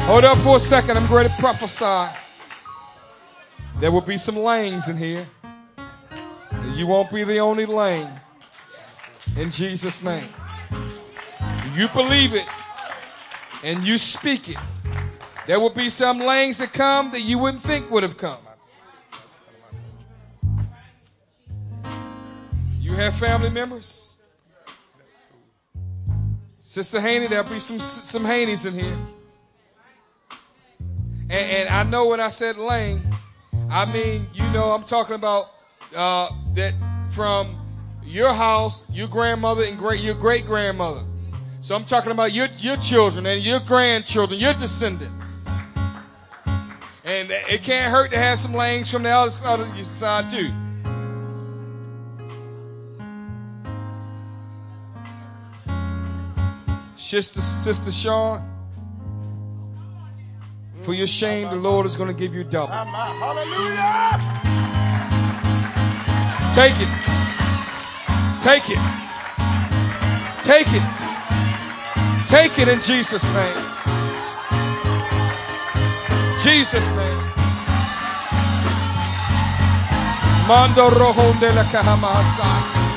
[0.07, 0.97] Hold up for a second.
[0.97, 2.13] I'm going to prophesy.
[3.79, 5.25] There will be some lanes in here.
[6.75, 8.11] You won't be the only lane.
[9.37, 10.31] In Jesus' name.
[11.77, 12.49] You believe it
[13.63, 14.59] and you speak it.
[15.47, 18.41] There will be some lanes that come that you wouldn't think would have come.
[22.81, 24.08] You have family members?
[26.79, 28.97] Sister Haney, there'll be some some Haneys in here.
[31.23, 33.03] And, and I know when I said lane,
[33.69, 35.47] I mean, you know, I'm talking about
[35.97, 36.75] uh, that
[37.11, 37.59] from
[38.05, 41.05] your house, your grandmother and great your great grandmother.
[41.63, 45.43] So I'm talking about your your children and your grandchildren, your descendants.
[46.47, 49.31] And it can't hurt to have some lanes from the other
[49.83, 50.53] side too.
[57.09, 58.43] Sister, Sister Sean,
[60.83, 62.75] for your shame, the Lord is going to give you double.
[62.75, 64.21] Hallelujah.
[66.53, 66.89] Take it.
[68.45, 68.79] Take it.
[70.45, 70.83] Take it.
[72.29, 73.57] Take it in Jesus' name.
[76.43, 77.23] Jesus' name.
[80.47, 82.88] Mando rojo de la.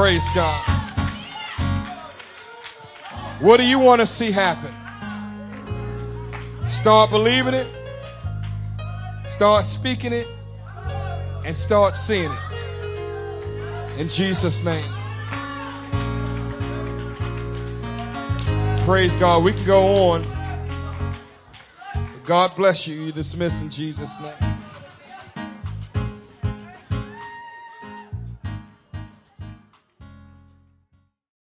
[0.00, 0.64] Praise God.
[3.38, 4.74] What do you want to see happen?
[6.70, 7.66] Start believing it,
[9.28, 10.26] start speaking it,
[11.44, 13.98] and start seeing it.
[13.98, 14.90] In Jesus' name.
[18.86, 19.44] Praise God.
[19.44, 20.24] We can go on.
[22.24, 23.02] God bless you.
[23.02, 24.49] You're dismissed in Jesus' name.